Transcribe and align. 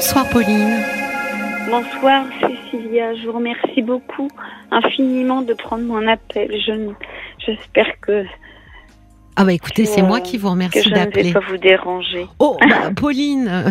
Bonsoir 0.00 0.30
Pauline. 0.30 0.82
Bonsoir 1.68 2.24
Cécilia, 2.40 3.14
je 3.16 3.26
vous 3.26 3.32
remercie 3.34 3.82
beaucoup 3.82 4.28
infiniment 4.70 5.42
de 5.42 5.52
prendre 5.52 5.84
mon 5.84 6.08
appel. 6.08 6.50
Je, 6.66 6.72
j'espère 7.44 8.00
que 8.00 8.24
ah 9.36 9.44
bah 9.44 9.52
écoutez, 9.52 9.84
c'est 9.84 10.00
moi 10.00 10.22
qui 10.22 10.38
vous 10.38 10.48
remercie 10.48 10.90
d'appeler. 10.90 11.24
Je 11.24 11.28
ne 11.28 11.34
vais 11.34 11.40
pas 11.40 11.46
vous 11.46 11.58
déranger. 11.58 12.26
Oh 12.38 12.56
bah, 12.66 12.92
Pauline, 12.96 13.70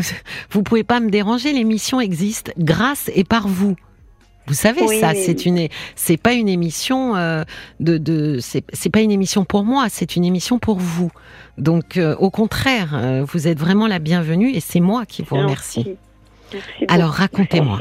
vous 0.52 0.62
pouvez 0.62 0.84
pas 0.84 1.00
me 1.00 1.10
déranger. 1.10 1.52
L'émission 1.52 2.00
existe 2.00 2.54
grâce 2.60 3.10
et 3.16 3.24
par 3.24 3.48
vous. 3.48 3.76
Vous 4.46 4.54
savez 4.54 4.88
ça, 5.00 5.14
c'est 5.16 5.48
une, 5.48 5.68
c'est 5.96 6.18
pas 6.18 6.34
une 6.34 6.48
émission 6.48 7.16
euh, 7.16 7.44
de, 7.80 7.98
de 7.98 8.38
c'est 8.40 8.90
pas 8.92 9.02
une 9.02 9.12
émission 9.12 9.46
pour 9.46 9.64
moi, 9.64 9.88
c'est 9.90 10.16
une 10.16 10.26
émission 10.26 10.60
pour 10.60 10.78
vous. 10.78 11.10
Donc 11.58 11.98
euh, 11.98 12.16
au 12.18 12.30
contraire, 12.30 12.92
euh, 12.94 13.24
vous 13.24 13.48
êtes 13.48 13.58
vraiment 13.58 13.88
la 13.88 13.98
bienvenue 13.98 14.52
et 14.52 14.60
c'est 14.60 14.80
moi 14.80 15.08
qui 15.08 15.24
vous 15.24 15.36
remercie. 15.36 15.98
Alors 16.88 17.12
racontez-moi. 17.12 17.80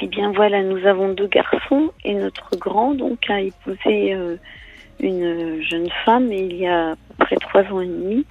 Eh 0.00 0.06
bien 0.08 0.32
voilà, 0.32 0.62
nous 0.62 0.84
avons 0.86 1.12
deux 1.12 1.28
garçons 1.28 1.92
et 2.04 2.14
notre 2.14 2.56
grand 2.56 2.94
donc 2.94 3.30
a 3.30 3.40
épousé 3.40 4.16
une 5.00 5.62
jeune 5.62 5.88
femme 6.04 6.32
il 6.32 6.56
y 6.56 6.66
a 6.66 6.90
à 6.90 6.94
peu 6.96 7.24
près 7.24 7.36
trois 7.36 7.62
ans 7.72 7.80
et 7.80 7.86
demi. 7.86 8.24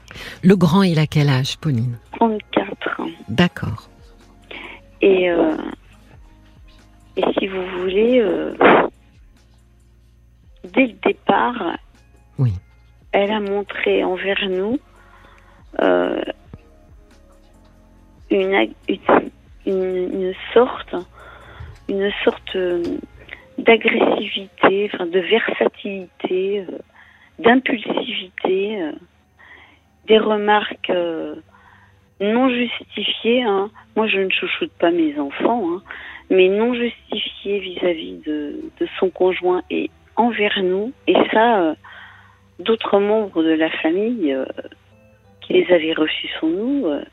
Le 0.44 0.56
grand 0.56 0.84
il 0.84 1.00
a 1.00 1.08
quel 1.08 1.30
âge, 1.30 1.58
Pauline? 1.58 1.98
34 2.14 3.02
ans. 3.02 3.10
D'accord. 3.30 3.90
Et, 5.02 5.32
euh, 5.32 5.58
et 7.18 7.24
si 7.38 7.48
vous 7.48 7.66
voulez, 7.80 8.20
euh, 8.20 8.54
dès 10.74 10.88
le 10.88 10.94
départ, 11.06 11.78
oui. 12.38 12.54
elle 13.12 13.32
a 13.32 13.40
montré 13.40 14.04
envers 14.04 14.48
nous 14.48 14.80
euh, 15.82 16.22
une, 18.32 20.34
sorte, 20.54 20.96
une 21.90 22.12
sorte 22.24 22.58
d'agressivité, 23.58 24.90
enfin 24.94 25.06
de 25.06 25.20
versatilité, 25.20 26.66
d'impulsivité, 27.40 28.92
des 30.08 30.18
remarques 30.18 30.92
non 32.22 32.50
justifiées. 32.50 33.44
Hein, 33.44 33.70
moi, 33.96 34.08
je 34.08 34.20
ne 34.20 34.30
chouchoute 34.30 34.72
pas 34.80 34.92
mes 34.92 35.20
enfants, 35.20 35.64
hein, 35.70 35.82
mais 36.30 36.48
non 36.48 36.74
justifié 36.74 37.60
vis-à-vis 37.60 38.22
de, 38.26 38.62
son 39.00 39.10
conjoint 39.10 39.64
et 39.70 39.90
envers 40.16 40.62
nous. 40.64 40.94
Et 41.08 41.16
ça, 41.34 41.62
euh, 41.62 41.76
d'autres 42.60 43.00
membres 43.00 43.44
de 43.44 43.52
la 43.52 43.70
famille 43.70 44.34
euh, 44.34 44.46
qui 45.42 45.54
les 45.54 45.74
avaient 45.74 45.94
reçus 45.94 46.28
sur 46.40 46.48
nous 46.48 46.86
euh, 46.86 47.04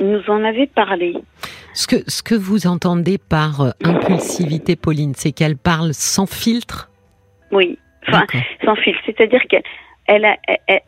nous 0.00 0.22
en 0.28 0.44
avaient 0.44 0.66
parlé. 0.66 1.14
Ce 1.74 1.86
que, 1.86 1.96
ce 2.08 2.22
que 2.22 2.34
vous 2.34 2.66
entendez 2.66 3.18
par 3.18 3.74
impulsivité, 3.84 4.76
Pauline, 4.76 5.14
c'est 5.14 5.32
qu'elle 5.32 5.56
parle 5.56 5.94
sans 5.94 6.26
filtre? 6.26 6.90
Oui, 7.52 7.78
enfin, 8.08 8.26
sans 8.64 8.76
filtre. 8.76 9.00
C'est-à-dire 9.06 9.42
qu'elle 9.48 9.62
elle, 10.06 10.26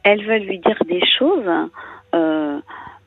elle, 0.03 0.27
va 0.27 0.39
lui 0.39 0.59
dire 0.59 0.79
des 0.87 1.03
choses. 1.19 1.49
Euh, 2.15 2.59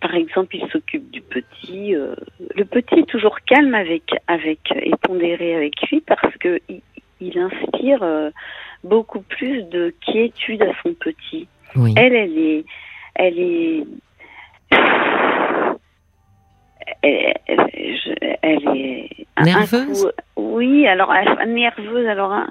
par 0.01 0.15
exemple, 0.15 0.55
il 0.55 0.69
s'occupe 0.71 1.09
du 1.11 1.21
petit. 1.21 1.95
Euh, 1.95 2.15
le 2.55 2.63
petit 2.63 2.99
est 2.99 3.09
toujours 3.09 3.39
calme 3.41 3.75
avec, 3.75 4.03
avec 4.27 4.59
et 4.71 4.91
pondéré 5.01 5.55
avec 5.55 5.73
lui 5.89 6.01
parce 6.01 6.35
que 6.37 6.59
il, 6.69 7.39
inspire 7.39 8.03
euh, 8.03 8.29
beaucoup 8.83 9.21
plus 9.21 9.63
de 9.63 9.93
quiétude 10.05 10.61
à 10.61 10.71
son 10.83 10.93
petit. 10.93 11.47
Elle, 11.75 12.13
elle 12.13 12.37
est, 12.37 12.65
elle 13.15 13.39
est, 13.39 13.83
elle, 17.01 18.61
est 18.75 19.27
nerveuse? 19.43 20.11
oui, 20.35 20.87
alors 20.87 21.13
nerveuse. 21.47 22.07
Alors 22.07 22.33
un, 22.33 22.49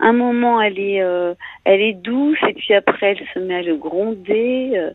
un 0.00 0.12
moment, 0.12 0.60
elle 0.60 0.78
est, 0.78 1.02
euh, 1.02 1.34
elle 1.64 1.80
est 1.80 1.94
douce 1.94 2.38
et 2.48 2.54
puis 2.54 2.74
après, 2.74 3.16
elle 3.18 3.26
se 3.34 3.38
met 3.38 3.56
à 3.56 3.62
le 3.62 3.76
gronder. 3.76 4.90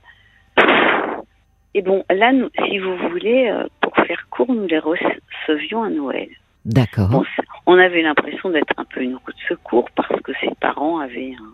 Et 1.76 1.82
bon, 1.82 2.06
là, 2.10 2.32
nous, 2.32 2.50
si 2.66 2.80
vous 2.80 2.96
voulez, 3.10 3.50
euh, 3.50 3.68
pour 3.82 3.94
faire 4.08 4.28
court, 4.30 4.48
nous 4.48 4.66
les 4.66 4.80
recevions 4.80 5.84
à 5.84 5.90
Noël. 5.90 6.30
D'accord. 6.64 7.24
on 7.68 7.78
avait 7.78 8.02
l'impression 8.02 8.50
d'être 8.50 8.74
un 8.78 8.86
peu 8.86 9.02
une 9.02 9.16
roue 9.16 9.32
de 9.32 9.48
secours 9.50 9.90
parce 9.94 10.20
que 10.22 10.32
ses 10.40 10.50
parents 10.60 11.00
avaient 11.00 11.34
un, 11.34 11.54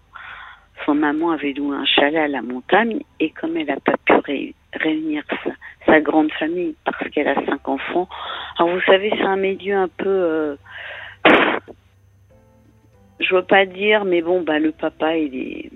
son 0.86 0.96
maman 0.96 1.32
avait 1.32 1.54
loué 1.54 1.76
un 1.76 1.86
chalet 1.86 2.22
à 2.22 2.28
la 2.28 2.42
montagne 2.42 3.02
et 3.20 3.30
comme 3.30 3.58
elle 3.58 3.68
n'a 3.68 3.80
pas 3.80 3.98
pu 4.06 4.14
réunir 4.74 5.24
sa, 5.86 6.00
grande 6.02 6.32
famille 6.34 6.76
parce 6.86 7.10
qu'elle 7.10 7.28
a 7.28 7.36
cinq 7.46 7.68
enfants, 7.68 8.08
alors 8.58 8.74
vous 8.74 8.82
savez 8.82 9.12
c'est 9.16 9.24
un 9.24 9.36
milieu 9.36 9.76
un 9.76 9.88
peu, 9.88 10.08
euh, 10.08 10.56
je 13.20 13.36
veux 13.36 13.44
pas 13.44 13.66
dire, 13.66 14.06
mais 14.06 14.22
bon 14.22 14.42
bah 14.42 14.60
le 14.60 14.72
papa 14.72 15.18
il 15.18 15.36
est 15.36 15.72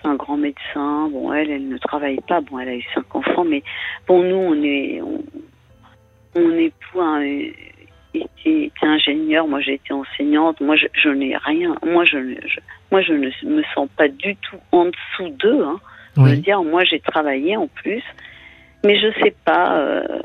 c'est 0.00 0.08
un 0.08 0.14
grand 0.14 0.36
médecin. 0.36 1.08
Bon, 1.10 1.32
elle, 1.32 1.50
elle 1.50 1.68
ne 1.68 1.78
travaille 1.78 2.20
pas. 2.26 2.40
Bon, 2.40 2.58
elle 2.58 2.68
a 2.68 2.74
eu 2.74 2.84
cinq 2.94 3.14
enfants, 3.14 3.44
mais 3.44 3.62
bon, 4.06 4.22
nous, 4.22 4.36
on 4.36 4.62
est, 4.62 5.00
on, 6.34 6.50
est 6.52 6.72
un, 6.96 7.20
était, 8.14 8.70
ingénieur, 8.82 9.46
moi 9.46 9.60
j'ai 9.60 9.74
été 9.74 9.92
enseignante, 9.92 10.60
moi 10.60 10.76
je, 10.76 11.08
n'ai 11.08 11.36
rien, 11.36 11.74
moi 11.84 12.04
je, 12.04 12.16
moi 12.90 13.02
je 13.02 13.12
ne 13.12 13.56
me 13.56 13.62
sens 13.74 13.88
pas 13.96 14.08
du 14.08 14.36
tout 14.36 14.58
en 14.72 14.86
dessous 14.86 15.30
d'eux. 15.38 15.62
Hein. 15.64 15.80
Je 16.16 16.22
veux 16.22 16.36
dire, 16.36 16.62
moi 16.62 16.84
j'ai 16.84 17.00
travaillé 17.00 17.56
en 17.56 17.68
plus, 17.68 18.02
mais 18.84 18.98
je 18.98 19.12
sais 19.22 19.34
pas. 19.44 19.76
Euh, 19.78 20.20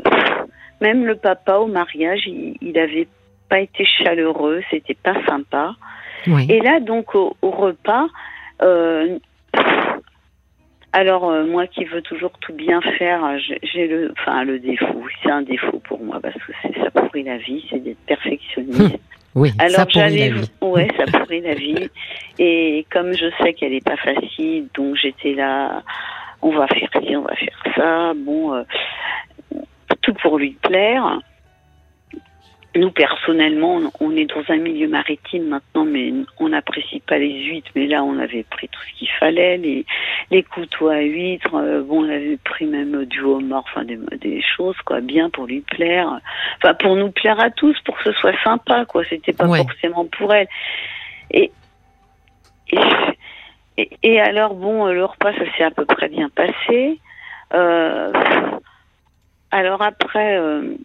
même 0.82 1.06
le 1.06 1.16
papa 1.16 1.58
au 1.58 1.68
mariage, 1.68 2.22
il, 2.26 2.58
il 2.62 2.78
avait 2.78 3.08
pas 3.50 3.60
été 3.60 3.86
chaleureux, 3.86 4.62
c'était 4.72 4.96
pas 4.96 5.16
sympa. 5.26 5.76
Et 6.50 6.60
là 6.60 6.80
donc 6.80 7.14
au, 7.14 7.36
au 7.42 7.52
repas, 7.52 8.08
euh, 8.62 9.20
alors 10.96 11.30
euh, 11.30 11.46
moi 11.46 11.68
qui 11.68 11.84
veux 11.84 12.02
toujours 12.02 12.32
tout 12.40 12.54
bien 12.54 12.80
faire, 12.98 13.38
j'ai 13.64 13.88
le, 13.88 14.14
enfin 14.18 14.46
le 14.46 14.60
défaut. 14.60 15.04
C'est 15.22 15.30
un 15.30 15.42
défaut 15.42 15.80
pour 15.80 16.02
moi 16.02 16.22
parce 16.22 16.36
que 16.36 16.54
ça 16.82 16.90
pourrit 16.90 17.24
la 17.24 17.38
vie, 17.38 17.66
c'est 17.70 17.80
d'être 17.80 18.00
perfectionniste. 18.06 18.80
Hum, 18.80 18.92
oui, 19.36 19.52
Alors, 19.60 19.76
ça 19.76 19.86
pourrit 19.86 20.18
la 20.18 20.30
vie. 20.30 20.52
Ouais, 20.62 20.88
ça 20.98 21.20
pourrit 21.20 21.42
la 21.42 21.54
vie. 21.54 21.90
Et 22.40 22.86
comme 22.90 23.12
je 23.12 23.26
sais 23.42 23.54
qu'elle 23.54 23.74
est 23.74 23.86
pas 23.86 23.98
facile, 23.98 24.70
donc 24.74 24.96
j'étais 24.96 25.34
là. 25.34 25.84
On 26.42 26.52
va 26.52 26.68
faire 26.68 26.90
ci, 27.02 27.16
on 27.16 27.24
va 27.24 27.36
faire 27.36 27.64
ça. 27.76 28.14
Bon, 28.16 28.54
euh, 28.54 28.64
tout 30.02 30.14
pour 30.22 30.38
lui 30.38 30.52
plaire. 30.62 31.20
Nous, 32.76 32.92
personnellement, 32.92 33.80
on 34.02 34.12
est 34.18 34.26
dans 34.26 34.44
un 34.50 34.58
milieu 34.58 34.90
maritime 34.90 35.48
maintenant, 35.48 35.86
mais 35.86 36.12
on 36.40 36.50
n'apprécie 36.50 37.00
pas 37.00 37.18
les 37.18 37.46
huîtres. 37.46 37.72
Mais 37.74 37.88
là, 37.88 38.04
on 38.04 38.20
avait 38.20 38.44
pris 38.44 38.68
tout 38.68 38.82
ce 38.82 39.00
qu'il 39.00 39.10
fallait, 39.12 39.58
les, 39.58 39.86
les 40.30 40.44
couteaux 40.44 40.90
à 40.90 41.00
huîtres. 41.00 41.56
Euh, 41.56 41.82
bon, 41.84 42.04
on 42.04 42.10
avait 42.10 42.38
pris 42.44 42.66
même 42.66 43.06
du 43.06 43.22
homard, 43.22 43.64
enfin 43.66 43.86
des, 43.86 43.98
des, 44.20 44.42
choses, 44.42 44.76
quoi, 44.84 45.00
bien 45.00 45.30
pour 45.30 45.46
lui 45.46 45.62
plaire. 45.62 46.20
Enfin, 46.58 46.74
pour 46.74 46.98
nous 46.98 47.12
plaire 47.12 47.40
à 47.40 47.50
tous, 47.50 47.80
pour 47.86 47.98
que 47.98 48.04
ce 48.04 48.12
soit 48.12 48.36
sympa, 48.44 48.84
quoi. 48.86 49.04
C'était 49.10 49.32
pas 49.34 49.48
forcément 49.48 50.06
pour 50.06 50.34
elle. 50.34 50.48
Et, 51.32 51.52
et, 53.78 53.90
et, 54.04 54.20
alors, 54.20 54.54
bon, 54.54 54.88
le 54.88 55.06
repas, 55.06 55.32
ça 55.34 55.58
s'est 55.58 55.64
à 55.64 55.72
peu 55.72 55.86
près 55.86 56.10
bien 56.10 56.30
passé. 56.30 57.00
Euh, 57.54 58.12
alors 59.52 59.82
après... 59.82 60.38
Euh, 60.38 60.76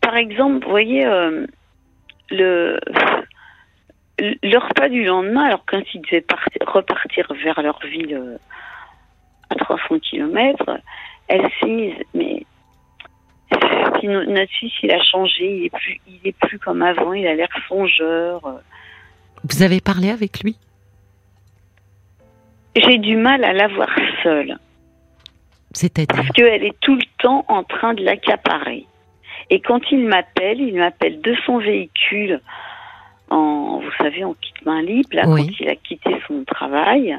par 0.00 0.16
exemple, 0.16 0.64
vous 0.64 0.70
voyez, 0.70 1.04
euh, 1.04 1.46
le, 2.30 2.78
le 4.18 4.58
repas 4.58 4.88
du 4.88 5.04
lendemain, 5.04 5.44
alors 5.46 5.64
quand 5.66 5.82
ils 5.94 6.00
devaient 6.02 6.24
repartir 6.66 7.26
vers 7.42 7.60
leur 7.62 7.78
ville 7.84 8.14
euh, 8.14 8.38
à 9.50 9.54
300 9.56 9.98
km, 10.00 10.80
elle 11.28 11.48
s'est 11.60 11.66
mise, 11.66 11.94
mais 12.14 12.44
notre 14.02 14.52
fils, 14.52 14.72
il 14.82 14.90
a 14.90 15.02
changé, 15.02 15.56
il 15.56 15.64
est 15.66 15.70
plus, 15.70 16.00
il 16.06 16.20
est 16.24 16.36
plus 16.38 16.58
comme 16.58 16.82
avant, 16.82 17.12
il 17.12 17.26
a 17.26 17.34
l'air 17.34 17.48
songeur. 17.68 18.60
Vous 19.44 19.62
avez 19.62 19.80
parlé 19.80 20.10
avec 20.10 20.40
lui? 20.42 20.56
J'ai 22.76 22.98
du 22.98 23.16
mal 23.16 23.42
à 23.44 23.52
l'avoir 23.52 23.88
seule. 24.22 24.58
C'est-à-dire 25.76 26.16
Parce 26.16 26.28
qu'elle 26.30 26.64
est 26.64 26.80
tout 26.80 26.94
le 26.94 27.04
temps 27.18 27.44
en 27.48 27.62
train 27.62 27.92
de 27.92 28.02
l'accaparer. 28.02 28.86
Et 29.50 29.60
quand 29.60 29.80
il 29.90 30.06
m'appelle, 30.06 30.58
il 30.58 30.74
m'appelle 30.74 31.20
de 31.20 31.34
son 31.44 31.58
véhicule 31.58 32.40
en, 33.28 33.80
vous 33.80 33.90
savez, 33.98 34.24
en 34.24 34.32
kit 34.34 34.54
main 34.64 34.80
libre, 34.80 35.10
là, 35.12 35.24
quand 35.24 35.36
il 35.36 35.68
a 35.68 35.76
quitté 35.76 36.16
son 36.26 36.44
travail, 36.44 37.18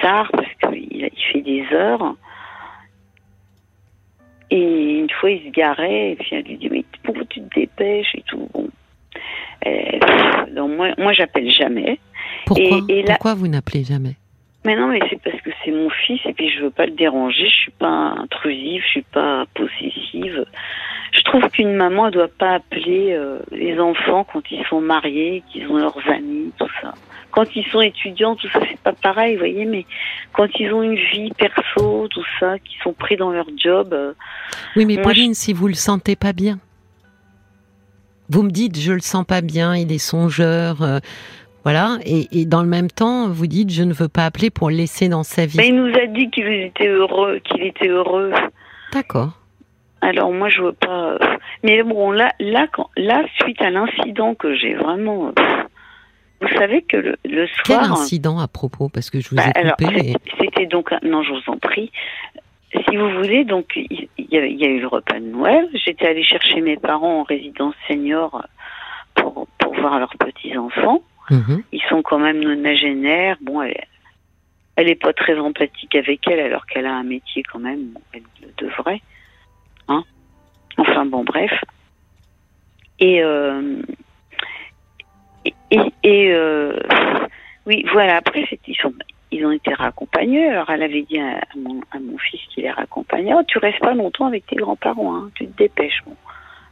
tard, 0.00 0.28
parce 0.32 0.72
qu'il 0.72 0.88
il 0.90 1.22
fait 1.32 1.42
des 1.42 1.64
heures. 1.72 2.16
Et 4.50 4.98
une 4.98 5.10
fois, 5.10 5.30
il 5.30 5.44
se 5.44 5.50
garait, 5.50 6.12
et 6.12 6.16
puis 6.16 6.28
elle 6.32 6.44
lui 6.44 6.56
dit, 6.56 6.68
mais 6.68 6.84
pourquoi 7.04 7.24
tu 7.26 7.40
te 7.40 7.54
dépêches 7.54 8.14
et 8.14 8.22
tout? 8.22 8.48
Bon. 8.52 8.68
donc 10.54 10.76
moi, 10.76 10.88
moi 10.98 11.12
j'appelle 11.12 11.50
jamais. 11.50 12.00
Pourquoi, 12.46 12.80
et, 12.88 13.04
Pourquoi 13.04 13.34
vous 13.34 13.46
n'appelez 13.48 13.84
jamais? 13.84 14.16
Mais 14.64 14.74
non, 14.74 14.88
mais 14.88 14.98
c'est 15.08 15.20
parce 15.22 15.35
c'est 15.66 15.72
mon 15.72 15.90
fils 15.90 16.20
et 16.24 16.32
puis 16.32 16.48
je 16.48 16.62
veux 16.62 16.70
pas 16.70 16.86
le 16.86 16.92
déranger. 16.92 17.48
Je 17.48 17.54
suis 17.54 17.72
pas 17.72 18.14
intrusive, 18.18 18.82
je 18.84 18.88
suis 18.88 19.02
pas 19.02 19.44
possessive. 19.54 20.46
Je 21.12 21.22
trouve 21.22 21.48
qu'une 21.50 21.74
maman 21.74 22.06
ne 22.06 22.10
doit 22.10 22.28
pas 22.28 22.54
appeler 22.54 23.12
euh, 23.12 23.40
les 23.50 23.78
enfants 23.80 24.26
quand 24.32 24.42
ils 24.50 24.64
sont 24.66 24.80
mariés, 24.80 25.42
qu'ils 25.50 25.66
ont 25.68 25.76
leurs 25.76 25.98
amis, 26.08 26.52
tout 26.58 26.68
ça. 26.80 26.94
Quand 27.30 27.44
ils 27.54 27.66
sont 27.66 27.80
étudiants, 27.80 28.36
tout 28.36 28.48
ça, 28.48 28.60
c'est 28.68 28.80
pas 28.80 28.92
pareil, 28.92 29.34
vous 29.34 29.40
voyez, 29.40 29.64
mais 29.66 29.84
quand 30.32 30.48
ils 30.58 30.72
ont 30.72 30.82
une 30.82 30.96
vie 30.96 31.30
perso, 31.36 32.08
tout 32.08 32.24
ça, 32.40 32.58
qui 32.58 32.76
sont 32.82 32.92
pris 32.92 33.16
dans 33.16 33.30
leur 33.30 33.46
job. 33.58 33.92
Euh, 33.92 34.14
oui, 34.76 34.86
mais 34.86 34.98
Pauline, 35.02 35.34
si 35.34 35.52
vous 35.52 35.68
le 35.68 35.74
sentez 35.74 36.16
pas 36.16 36.32
bien, 36.32 36.58
vous 38.28 38.42
me 38.42 38.50
dites, 38.50 38.78
je 38.78 38.92
le 38.92 39.00
sens 39.00 39.24
pas 39.24 39.40
bien, 39.40 39.76
il 39.76 39.92
est 39.92 39.98
songeur. 39.98 40.82
Euh, 40.82 40.98
voilà, 41.66 41.98
et, 42.04 42.46
dans 42.46 42.62
le 42.62 42.68
même 42.68 42.88
temps, 42.88 43.28
vous 43.28 43.48
dites, 43.48 43.70
je 43.70 43.82
ne 43.82 43.92
veux 43.92 44.06
pas 44.06 44.24
appeler 44.24 44.50
pour 44.50 44.70
le 44.70 44.76
laisser 44.76 45.08
dans 45.08 45.24
sa 45.24 45.46
vie. 45.46 45.56
Mais 45.56 45.66
il 45.66 45.74
nous 45.74 45.92
a 45.96 46.06
dit 46.06 46.30
qu'il 46.30 46.46
était 46.46 46.86
heureux, 46.86 47.40
qu'il 47.40 47.60
était 47.64 47.88
heureux. 47.88 48.32
D'accord. 48.92 49.32
Alors 50.00 50.32
moi, 50.32 50.48
je 50.48 50.62
veux 50.62 50.74
pas. 50.74 51.18
Mais 51.64 51.82
bon, 51.82 52.12
là, 52.12 52.30
là, 52.38 52.68
quand, 52.72 52.88
là, 52.96 53.24
suite 53.40 53.60
à 53.60 53.70
l'incident 53.70 54.36
que 54.36 54.54
j'ai 54.54 54.74
vraiment. 54.74 55.32
Vous 56.40 56.48
savez 56.56 56.82
que 56.82 56.98
le, 56.98 57.16
le 57.24 57.48
soir. 57.48 57.80
Quel 57.82 57.90
incident 57.90 58.38
à 58.38 58.46
propos? 58.46 58.88
Parce 58.88 59.10
que 59.10 59.18
je 59.18 59.30
vous 59.30 59.36
ai 59.36 59.52
bah, 59.52 59.72
coupé. 59.72 60.14
C'était 60.40 60.66
donc. 60.66 60.92
Non, 61.02 61.24
je 61.24 61.32
vous 61.32 61.52
en 61.52 61.56
prie. 61.56 61.90
Si 62.72 62.96
vous 62.96 63.10
voulez, 63.10 63.44
donc 63.44 63.72
il 63.74 64.08
y, 64.18 64.36
a, 64.36 64.46
eu 64.46 64.78
le 64.78 64.86
repas 64.86 65.18
de 65.18 65.24
Noël. 65.24 65.68
J'étais 65.74 66.06
allée 66.06 66.22
chercher 66.22 66.60
mes 66.60 66.76
parents 66.76 67.22
en 67.22 67.22
résidence 67.24 67.74
senior 67.88 68.46
pour, 69.16 69.48
pour 69.58 69.74
voir 69.74 69.98
leurs 69.98 70.16
petits 70.16 70.56
enfants. 70.56 71.02
Mhm. 71.30 71.62
Ils 71.72 71.82
sont 71.88 72.02
quand 72.02 72.18
même 72.18 72.40
nonagénaires. 72.40 73.36
Bon, 73.40 73.62
elle, 73.62 73.84
elle 74.76 74.88
est 74.88 75.00
pas 75.00 75.12
très 75.12 75.38
empathique 75.38 75.94
avec 75.94 76.26
elle 76.28 76.40
alors 76.40 76.66
qu'elle 76.66 76.86
a 76.86 76.94
un 76.94 77.02
métier 77.02 77.42
quand 77.42 77.58
même. 77.58 77.98
elle 78.12 78.22
le 78.42 78.48
devrait. 78.58 79.00
Hein 79.88 80.04
enfin 80.76 81.06
bon, 81.06 81.24
bref. 81.24 81.52
Et 82.98 83.22
euh, 83.22 83.82
et, 85.70 85.80
et 86.02 86.32
euh, 86.32 86.78
oui, 87.66 87.84
voilà. 87.92 88.16
Après, 88.16 88.48
ils 88.66 88.76
sont 88.76 88.92
ils 89.32 89.44
ont 89.44 89.50
été 89.50 89.74
raccompagnés. 89.74 90.48
Alors, 90.48 90.70
elle 90.70 90.82
avait 90.82 91.02
dit 91.02 91.18
à, 91.18 91.40
mon, 91.56 91.80
à 91.90 91.98
mon, 91.98 92.16
fils 92.18 92.40
qu'il 92.48 92.62
les 92.62 92.70
raccompagnait. 92.70 93.34
Oh, 93.34 93.42
tu 93.46 93.58
restes 93.58 93.80
pas 93.80 93.94
longtemps 93.94 94.26
avec 94.26 94.46
tes 94.46 94.56
grands-parents, 94.56 95.16
hein, 95.16 95.30
tu 95.34 95.46
te 95.46 95.58
dépêches. 95.58 96.02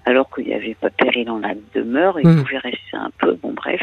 Alors 0.05 0.29
qu'il 0.35 0.47
n'y 0.47 0.55
avait 0.55 0.75
pas 0.75 0.91
péril 0.91 1.27
dans 1.27 1.39
la 1.39 1.55
demeure, 1.75 2.19
il 2.21 2.29
hmm. 2.29 2.43
pouvait 2.43 2.59
rester 2.59 2.95
un 2.95 3.11
peu, 3.19 3.33
bon 3.35 3.53
bref. 3.53 3.81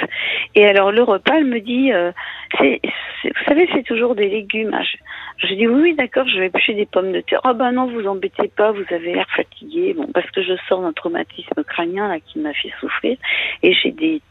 Et 0.56 0.66
alors 0.66 0.92
le 0.92 1.04
repas, 1.04 1.38
elle 1.38 1.46
me 1.46 1.60
dit, 1.60 1.92
euh, 1.92 2.12
c'est, 2.58 2.80
vous 3.24 3.44
savez, 3.46 3.68
c'est 3.74 3.84
toujours 3.84 4.16
des 4.16 4.30
légumes. 4.30 4.72
Ah, 4.74 4.84
je, 4.84 5.48
je 5.48 5.54
dis 5.56 5.68
oui, 5.68 5.82
oui 5.82 5.96
d'accord, 5.96 6.28
je 6.28 6.40
vais 6.40 6.50
pêcher 6.50 6.74
des 6.74 6.86
pommes 6.86 7.12
de 7.12 7.22
terre. 7.22 7.42
Ah 7.44 7.54
ben 7.54 7.72
non, 7.72 7.88
vous 7.88 8.06
embêtez 8.08 8.48
pas, 8.50 8.72
vous 8.72 8.86
avez 8.92 9.14
l'air 9.14 9.28
fatigué. 9.36 9.94
Bon, 9.96 10.08
parce 10.14 10.30
que 10.32 10.44
je 10.44 10.54
sors 10.68 10.82
d'un 10.82 10.94
traumatisme 10.94 11.64
crânien 11.64 12.08
là 12.08 12.20
qui 12.20 12.40
m'a 12.40 12.54
fait 12.54 12.72
souffrir 12.80 13.18
et 13.64 13.74
j'ai 13.74 13.92
des 13.92 14.22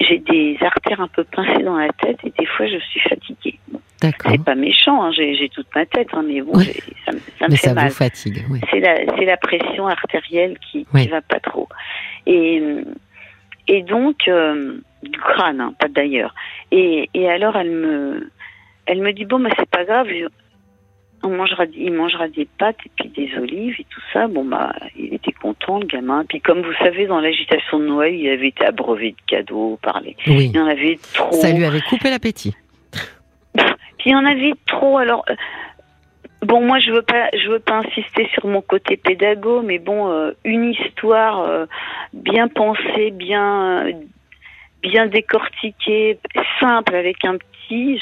j'ai 0.00 0.18
des 0.18 0.56
artères 0.62 1.00
un 1.00 1.08
peu 1.08 1.24
pincées 1.24 1.64
dans 1.64 1.76
la 1.76 1.88
tête 1.88 2.18
et 2.24 2.32
des 2.38 2.46
fois 2.46 2.66
je 2.66 2.78
suis 2.78 3.00
fatiguée. 3.00 3.58
C'est 4.00 4.44
pas 4.44 4.54
méchant, 4.54 5.02
hein, 5.02 5.10
j'ai 5.12 5.50
toute 5.52 5.66
ma 5.74 5.84
tête, 5.84 6.08
hein, 6.12 6.24
mais 6.26 6.40
bon, 6.40 6.54
ça, 6.58 7.12
ça, 7.38 7.48
me 7.48 7.56
fait 7.56 7.74
mal. 7.74 7.88
Vous 7.88 7.94
fatigue. 7.94 8.44
Oui. 8.48 8.60
C'est 8.70 8.80
la, 8.80 9.04
la 9.04 9.36
pression 9.36 9.88
artérielle 9.88 10.56
qui, 10.58 10.86
qui 10.86 11.08
va 11.08 11.20
pas 11.20 11.40
trop. 11.40 11.68
Et, 12.26 12.62
et 13.66 13.82
donc 13.82 14.28
euh, 14.28 14.78
du 15.02 15.18
crâne, 15.18 15.60
hein, 15.60 15.74
pas 15.78 15.88
d'ailleurs. 15.88 16.34
Et, 16.70 17.10
et 17.14 17.28
alors 17.28 17.56
elle 17.56 17.70
me, 17.70 18.30
elle 18.86 19.00
me 19.00 19.12
dit 19.12 19.24
bon, 19.24 19.40
mais 19.40 19.50
c'est 19.58 19.68
pas 19.68 19.84
grave, 19.84 20.06
on 21.24 21.30
mangera, 21.30 21.64
il 21.74 21.92
mangera 21.92 22.28
des 22.28 22.46
pâtes 22.58 22.78
et 22.86 22.90
puis 22.96 23.08
des 23.08 23.36
olives 23.36 23.74
et 23.80 23.86
tout 23.90 24.00
ça. 24.12 24.28
Bon 24.28 24.44
bah, 24.44 24.72
il 24.96 25.12
était 25.12 25.32
content 25.32 25.80
le 25.80 25.86
gamin. 25.86 26.24
Puis 26.28 26.40
comme 26.40 26.62
vous 26.62 26.74
savez, 26.78 27.06
dans 27.06 27.20
l'agitation 27.20 27.80
de 27.80 27.86
Noël, 27.86 28.14
il 28.14 28.28
avait 28.28 28.48
été 28.48 28.64
abreuvé 28.64 29.10
de 29.10 29.16
cadeaux, 29.26 29.78
parler. 29.82 30.16
Oui. 30.28 30.52
Il 30.54 30.60
en 30.60 30.66
avait 30.66 30.98
trop. 31.14 31.32
Ça 31.32 31.50
lui 31.50 31.64
avait 31.64 31.80
coupé 31.80 32.10
l'appétit. 32.10 32.54
Puis 33.98 34.10
il 34.10 34.12
y 34.12 34.16
en 34.16 34.24
avait 34.24 34.54
trop. 34.66 34.98
Alors 34.98 35.24
euh, 35.30 35.34
bon, 36.42 36.60
moi 36.64 36.78
je 36.78 36.90
veux 36.90 37.02
pas, 37.02 37.28
je 37.32 37.48
veux 37.50 37.58
pas 37.58 37.78
insister 37.78 38.28
sur 38.34 38.46
mon 38.46 38.62
côté 38.62 38.96
pédago, 38.96 39.62
mais 39.62 39.78
bon, 39.78 40.10
euh, 40.10 40.32
une 40.44 40.70
histoire 40.70 41.40
euh, 41.40 41.66
bien 42.12 42.48
pensée, 42.48 43.10
bien 43.10 43.86
bien 44.80 45.06
décortiquée, 45.06 46.18
simple 46.60 46.94
avec 46.94 47.24
un 47.24 47.36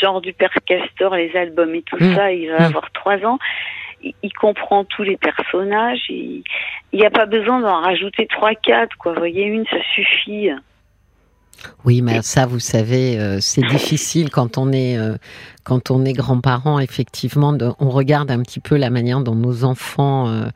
genre 0.00 0.20
du 0.20 0.32
Père 0.32 0.54
Castor, 0.64 1.14
les 1.14 1.34
albums 1.36 1.74
et 1.74 1.82
tout 1.82 1.96
mmh. 1.96 2.14
ça, 2.14 2.32
il 2.32 2.50
va 2.50 2.60
mmh. 2.60 2.64
avoir 2.64 2.90
trois 2.92 3.24
ans. 3.24 3.38
Il, 4.22 4.32
comprend 4.34 4.84
tous 4.84 5.02
les 5.02 5.16
personnages. 5.16 6.04
Il 6.08 6.44
n'y 6.92 7.04
a 7.04 7.10
pas 7.10 7.26
besoin 7.26 7.60
d'en 7.60 7.80
rajouter 7.80 8.26
trois, 8.26 8.54
quatre, 8.54 8.96
quoi. 8.98 9.12
Vous 9.12 9.18
voyez, 9.18 9.44
une, 9.44 9.66
ça 9.66 9.78
suffit. 9.94 10.50
Oui, 11.84 12.02
mais 12.02 12.22
ça, 12.22 12.46
vous 12.46 12.58
savez, 12.58 13.18
euh, 13.18 13.38
c'est 13.40 13.62
difficile 13.62 14.30
quand 14.30 14.58
on 14.58 14.72
est 14.72 14.98
euh, 14.98 15.16
quand 15.64 15.90
on 15.90 16.04
est 16.04 16.12
grand-parent. 16.12 16.78
Effectivement, 16.78 17.56
on 17.80 17.90
regarde 17.90 18.30
un 18.30 18.42
petit 18.42 18.60
peu 18.60 18.76
la 18.76 18.90
manière 18.90 19.20
dont 19.20 19.34
nos 19.34 19.64
enfants, 19.64 20.28
euh, 20.28 20.46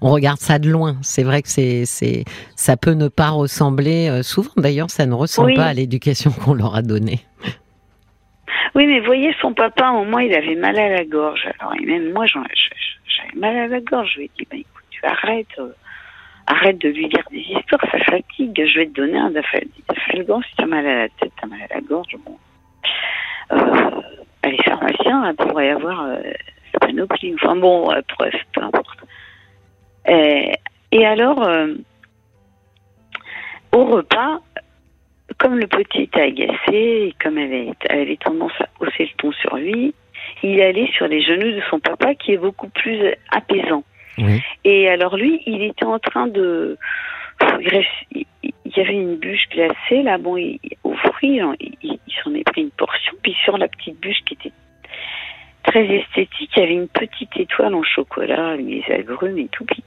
on 0.00 0.10
regarde 0.10 0.38
ça 0.38 0.58
de 0.58 0.70
loin. 0.70 0.96
C'est 1.02 1.22
vrai 1.22 1.42
que 1.42 1.48
c'est 1.48 1.84
c'est 1.86 2.24
ça 2.56 2.76
peut 2.76 2.92
ne 2.92 3.08
pas 3.08 3.30
ressembler. 3.30 4.20
souvent, 4.22 4.52
d'ailleurs, 4.56 4.90
ça 4.90 5.06
ne 5.06 5.14
ressemble 5.14 5.54
pas 5.54 5.66
à 5.66 5.74
l'éducation 5.74 6.30
qu'on 6.30 6.54
leur 6.54 6.74
a 6.74 6.82
donnée. 6.82 7.20
Oui, 8.74 8.86
mais 8.86 9.00
voyez, 9.00 9.34
son 9.40 9.54
papa, 9.54 9.90
au 9.90 10.04
moins, 10.04 10.22
il 10.22 10.34
avait 10.34 10.54
mal 10.54 10.78
à 10.78 10.90
la 10.90 11.04
gorge. 11.04 11.48
Alors, 11.58 11.74
et 11.80 11.86
même 11.86 12.12
moi, 12.12 12.26
j'avais 12.26 13.40
mal 13.40 13.56
à 13.56 13.68
la 13.68 13.80
gorge. 13.80 14.10
Je 14.12 14.18
lui 14.18 14.24
ai 14.26 14.30
dit, 14.38 14.46
bah, 14.50 14.56
écoute, 14.58 14.84
tu 14.90 15.00
arrêtes, 15.04 15.58
arrête 16.46 16.78
de 16.78 16.88
lui 16.88 17.08
dire 17.08 17.24
des 17.30 17.38
histoires, 17.38 17.82
ça 17.90 17.98
fatigue. 17.98 18.64
Je 18.66 18.78
vais 18.78 18.86
te 18.86 18.92
donner 18.92 19.18
un 19.18 19.30
dafalgan 19.30 20.42
si 20.42 20.56
t'as 20.56 20.66
mal 20.66 20.86
à 20.86 20.98
la 20.98 21.08
tête, 21.08 21.32
t'as 21.40 21.46
mal 21.46 21.60
à 21.62 21.74
la 21.74 21.80
gorge. 21.80 22.16
Bon. 22.24 22.38
Euh, 23.52 24.00
les 24.44 24.62
pharmaciens, 24.62 25.24
elle 25.28 25.36
pourrait 25.36 25.70
avoir 25.70 26.04
euh, 26.04 26.20
panoplie. 26.80 27.34
Enfin 27.34 27.56
bon, 27.56 27.90
euh, 27.90 28.00
bref, 28.18 28.34
peu 28.52 28.62
importe. 28.62 28.98
Et, 30.08 30.52
et 30.92 31.06
alors, 31.06 31.42
euh, 31.42 31.74
au 33.72 33.84
repas, 33.84 34.40
comme 35.38 35.58
le 35.58 35.66
petit 35.66 36.02
était 36.02 36.20
agacé, 36.20 36.72
et 36.72 37.14
comme 37.22 37.38
elle 37.38 37.74
avait, 37.90 38.16
tendance 38.16 38.52
à 38.60 38.68
hausser 38.80 39.04
le 39.04 39.16
ton 39.18 39.32
sur 39.32 39.56
lui, 39.56 39.94
il 40.42 40.60
allait 40.62 40.90
sur 40.92 41.08
les 41.08 41.22
genoux 41.22 41.52
de 41.52 41.62
son 41.70 41.78
papa 41.78 42.14
qui 42.14 42.32
est 42.32 42.38
beaucoup 42.38 42.68
plus 42.68 43.12
apaisant. 43.30 43.84
Et 44.64 44.88
alors 44.88 45.16
lui, 45.16 45.42
il 45.46 45.62
était 45.62 45.84
en 45.84 45.98
train 45.98 46.26
de... 46.26 46.78
Il 48.12 48.24
y 48.76 48.80
avait 48.80 48.94
une 48.94 49.16
bûche 49.16 49.48
glacée, 49.50 50.02
là, 50.02 50.18
bon, 50.18 50.36
il, 50.36 50.58
au 50.84 50.94
fruit, 50.94 51.40
il, 51.82 51.98
s'en 52.22 52.34
est 52.34 52.44
pris 52.44 52.62
une 52.62 52.70
portion, 52.70 53.12
puis 53.22 53.34
sur 53.44 53.58
la 53.58 53.68
petite 53.68 54.00
bûche 54.00 54.20
qui 54.24 54.34
était 54.34 54.52
très 55.62 55.84
esthétique, 55.86 56.50
il 56.56 56.60
y 56.60 56.62
avait 56.62 56.74
une 56.74 56.88
petite 56.88 57.36
étoile 57.36 57.74
en 57.74 57.82
chocolat, 57.82 58.56
les 58.56 58.84
agrumes 58.90 59.38
et 59.38 59.48
tout, 59.48 59.64
puis 59.64 59.82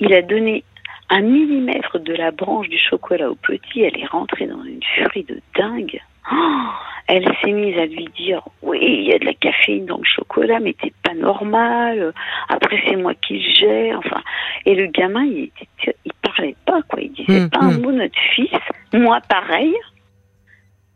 il 0.00 0.12
a 0.12 0.22
donné 0.22 0.64
un 1.08 1.20
millimètre 1.20 1.98
de 1.98 2.14
la 2.14 2.30
branche 2.30 2.68
du 2.68 2.78
chocolat 2.78 3.30
au 3.30 3.34
petit, 3.34 3.82
elle 3.82 3.98
est 3.98 4.06
rentrée 4.06 4.46
dans 4.46 4.62
une 4.64 4.82
furie 4.82 5.24
de 5.24 5.40
dingue. 5.56 6.00
Oh, 6.30 6.68
elle 7.08 7.24
s'est 7.42 7.52
mise 7.52 7.76
à 7.78 7.86
lui 7.86 8.08
dire 8.16 8.42
oui, 8.62 8.78
il 8.80 9.04
y 9.08 9.12
a 9.12 9.18
de 9.18 9.24
la 9.24 9.34
caféine 9.34 9.86
dans 9.86 9.98
le 9.98 10.04
chocolat, 10.04 10.60
mais 10.60 10.74
t'es 10.74 10.92
pas 11.02 11.14
normal. 11.14 12.12
Après 12.48 12.80
c'est 12.86 12.96
moi 12.96 13.14
qui 13.14 13.38
le 13.38 13.54
gère. 13.54 13.98
Enfin, 13.98 14.22
et 14.64 14.74
le 14.74 14.86
gamin, 14.86 15.24
il, 15.24 15.50
était, 15.60 15.96
il 16.04 16.12
parlait 16.22 16.56
pas 16.64 16.80
quoi. 16.82 17.00
Il 17.00 17.12
disait 17.12 17.42
hum, 17.42 17.50
pas 17.50 17.60
un 17.60 17.74
hum. 17.74 17.82
mot 17.82 17.92
notre 17.92 18.18
fils. 18.34 18.50
Moi 18.92 19.20
pareil. 19.28 19.74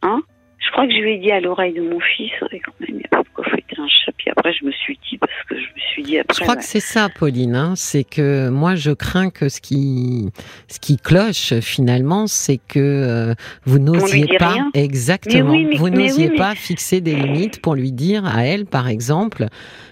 Hein? 0.02 0.22
Je 0.66 0.72
crois 0.72 0.86
que 0.86 0.92
je 0.92 0.98
lui 0.98 1.14
ai 1.14 1.18
dit 1.18 1.30
à 1.30 1.40
l'oreille 1.40 1.74
de 1.74 1.82
mon 1.82 2.00
fils, 2.00 2.32
quand 2.40 2.72
même, 2.80 3.00
il 3.00 3.08
pourquoi 3.10 3.44
fouetter 3.44 3.76
un 3.78 3.88
chat. 3.88 4.12
Puis 4.16 4.30
après, 4.30 4.52
je 4.52 4.64
me 4.64 4.72
suis 4.72 4.98
dit, 5.08 5.18
parce 5.18 5.32
que 5.48 5.54
je 5.56 5.66
me 5.66 5.80
suis 5.92 6.02
dit 6.02 6.18
après. 6.18 6.34
Je 6.34 6.40
crois 6.40 6.56
que 6.56 6.64
c'est 6.64 6.80
ça, 6.80 7.08
Pauline. 7.08 7.54
Hein, 7.54 7.74
c'est 7.76 8.04
que 8.04 8.48
moi, 8.48 8.74
je 8.74 8.90
crains 8.90 9.30
que 9.30 9.48
ce 9.48 9.60
qui, 9.60 10.28
ce 10.68 10.80
qui 10.80 10.96
cloche 10.96 11.54
finalement, 11.60 12.26
c'est 12.26 12.58
que 12.58 12.78
euh, 12.78 13.34
vous 13.64 13.78
n'osiez 13.78 14.26
pas. 14.38 14.56
Exactement. 14.74 15.56
vous 15.76 15.90
n'osiez 15.90 16.30
pas 16.30 16.54
fixer 16.54 17.00
des 17.00 17.14
limites 17.14 17.60
pour 17.62 17.74
lui 17.74 17.92
dire 17.92 18.26
à 18.26 18.44
elle, 18.44 18.66
par 18.66 18.88
exemple, 18.88 19.46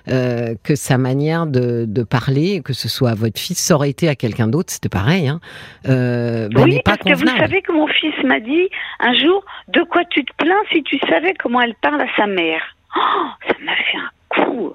euh, 0.08 0.54
que 0.62 0.74
sa 0.74 0.98
manière 0.98 1.46
de, 1.46 1.86
de, 1.86 2.02
parler, 2.02 2.60
que 2.62 2.74
ce 2.74 2.88
soit 2.88 3.10
à 3.10 3.14
votre 3.14 3.40
fils, 3.40 3.58
ça 3.58 3.74
aurait 3.74 3.88
été 3.88 4.08
à 4.08 4.14
quelqu'un 4.14 4.48
d'autre, 4.48 4.70
c'était 4.70 4.90
pareil. 4.90 5.28
Hein, 5.28 5.40
euh, 5.88 6.48
ben, 6.50 6.64
oui, 6.64 6.80
parce 6.84 6.98
que 6.98 7.14
vous 7.14 7.26
savez 7.26 7.62
que 7.62 7.72
mon 7.72 7.86
fils 7.86 8.14
m'a 8.24 8.40
dit 8.40 8.68
un 9.00 9.14
jour, 9.14 9.44
de 9.68 9.82
quoi 9.82 10.02
tu 10.10 10.24
te 10.24 10.32
plains 10.36 10.63
si 10.71 10.83
tu 10.83 10.99
savais 11.09 11.35
comment 11.35 11.61
elle 11.61 11.75
parle 11.76 12.00
à 12.00 12.16
sa 12.16 12.26
mère? 12.26 12.62
Oh, 12.97 13.26
ça 13.49 13.54
m'a 13.64 13.76
fait 13.76 13.99
un 13.99 14.44
coup. 14.44 14.75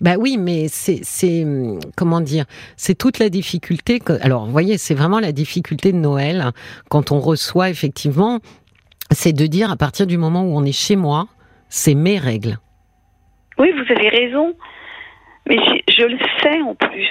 Ben 0.00 0.16
oui, 0.18 0.36
mais 0.38 0.66
c'est 0.68 1.46
comment 1.96 2.20
dire, 2.20 2.44
c'est 2.76 2.96
toute 2.96 3.18
la 3.18 3.28
difficulté. 3.28 4.00
alors, 4.22 4.44
vous 4.44 4.52
voyez, 4.52 4.78
c'est 4.78 4.94
vraiment 4.94 5.20
la 5.20 5.32
difficulté 5.32 5.92
de 5.92 5.98
Noël 5.98 6.50
quand 6.88 7.12
on 7.12 7.20
reçoit 7.20 7.70
effectivement, 7.70 8.40
c'est 9.10 9.32
de 9.32 9.46
dire 9.46 9.70
à 9.70 9.76
partir 9.76 10.06
du 10.06 10.18
moment 10.18 10.42
où 10.42 10.56
on 10.56 10.64
est 10.64 10.72
chez 10.72 10.96
moi, 10.96 11.26
c'est 11.68 11.94
mes 11.94 12.18
règles. 12.18 12.58
Oui, 13.58 13.72
vous 13.72 13.92
avez 13.92 14.08
raison. 14.08 14.54
Mais 15.48 15.56
je 15.88 16.04
le 16.04 16.18
sais 16.42 16.60
en 16.60 16.74
plus. 16.74 17.08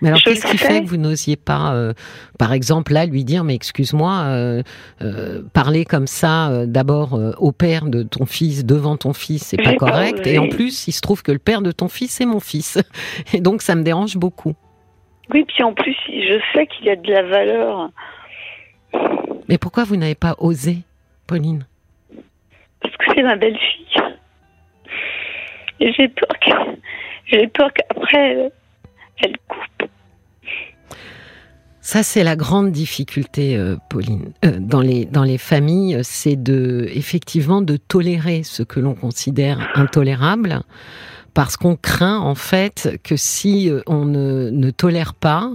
Mais 0.00 0.08
alors, 0.08 0.20
qu'est-ce 0.22 0.46
qui 0.46 0.58
fait 0.58 0.82
que 0.82 0.88
vous 0.88 0.96
n'osiez 0.96 1.36
pas, 1.36 1.74
euh, 1.74 1.92
par 2.38 2.52
exemple, 2.52 2.92
là, 2.92 3.06
lui 3.06 3.24
dire, 3.24 3.44
mais 3.44 3.54
excuse-moi, 3.54 4.22
euh, 4.26 4.62
euh, 5.02 5.42
parler 5.52 5.84
comme 5.84 6.06
ça, 6.06 6.66
d'abord 6.66 7.18
au 7.38 7.52
père 7.52 7.86
de 7.86 8.02
ton 8.02 8.26
fils, 8.26 8.64
devant 8.64 8.96
ton 8.96 9.12
fils, 9.12 9.42
c'est 9.42 9.62
pas 9.62 9.74
correct. 9.74 10.26
et 10.26 10.38
en 10.38 10.48
plus, 10.48 10.86
il 10.88 10.92
se 10.92 11.00
trouve 11.00 11.22
que 11.22 11.32
le 11.32 11.38
père 11.38 11.62
de 11.62 11.72
ton 11.72 11.88
fils, 11.88 12.12
c'est 12.12 12.26
mon 12.26 12.40
fils. 12.40 12.78
Et 13.32 13.40
donc, 13.40 13.62
ça 13.62 13.74
me 13.74 13.82
dérange 13.82 14.16
beaucoup. 14.16 14.54
Oui, 15.32 15.44
puis 15.44 15.62
en 15.62 15.74
plus, 15.74 15.96
je 16.06 16.40
sais 16.54 16.66
qu'il 16.66 16.86
y 16.86 16.90
a 16.90 16.96
de 16.96 17.10
la 17.10 17.22
valeur. 17.22 17.90
Mais 19.48 19.58
pourquoi 19.58 19.84
vous 19.84 19.96
n'avez 19.96 20.14
pas 20.14 20.34
osé, 20.38 20.78
Pauline? 21.26 21.66
Parce 22.80 22.96
que 22.96 23.04
c'est 23.14 23.22
ma 23.22 23.36
belle-fille. 23.36 23.84
Et 25.80 25.92
j'ai 25.92 26.08
peur 26.08 26.28
j'ai 27.30 27.46
peur 27.48 27.70
qu'après, 27.72 28.50
elle 29.18 29.36
coupe. 29.48 29.77
Ça, 31.90 32.02
c'est 32.02 32.22
la 32.22 32.36
grande 32.36 32.70
difficulté, 32.70 33.56
euh, 33.56 33.76
Pauline, 33.88 34.32
euh, 34.44 34.58
dans 34.60 34.82
les 34.82 35.06
dans 35.06 35.24
les 35.24 35.38
familles, 35.38 36.00
c'est 36.02 36.36
de 36.36 36.86
effectivement 36.92 37.62
de 37.62 37.78
tolérer 37.78 38.42
ce 38.42 38.62
que 38.62 38.78
l'on 38.78 38.94
considère 38.94 39.70
intolérable, 39.74 40.60
parce 41.32 41.56
qu'on 41.56 41.76
craint 41.76 42.18
en 42.18 42.34
fait 42.34 43.00
que 43.02 43.16
si 43.16 43.70
euh, 43.70 43.80
on 43.86 44.04
ne, 44.04 44.50
ne 44.50 44.70
tolère 44.70 45.14
pas, 45.14 45.50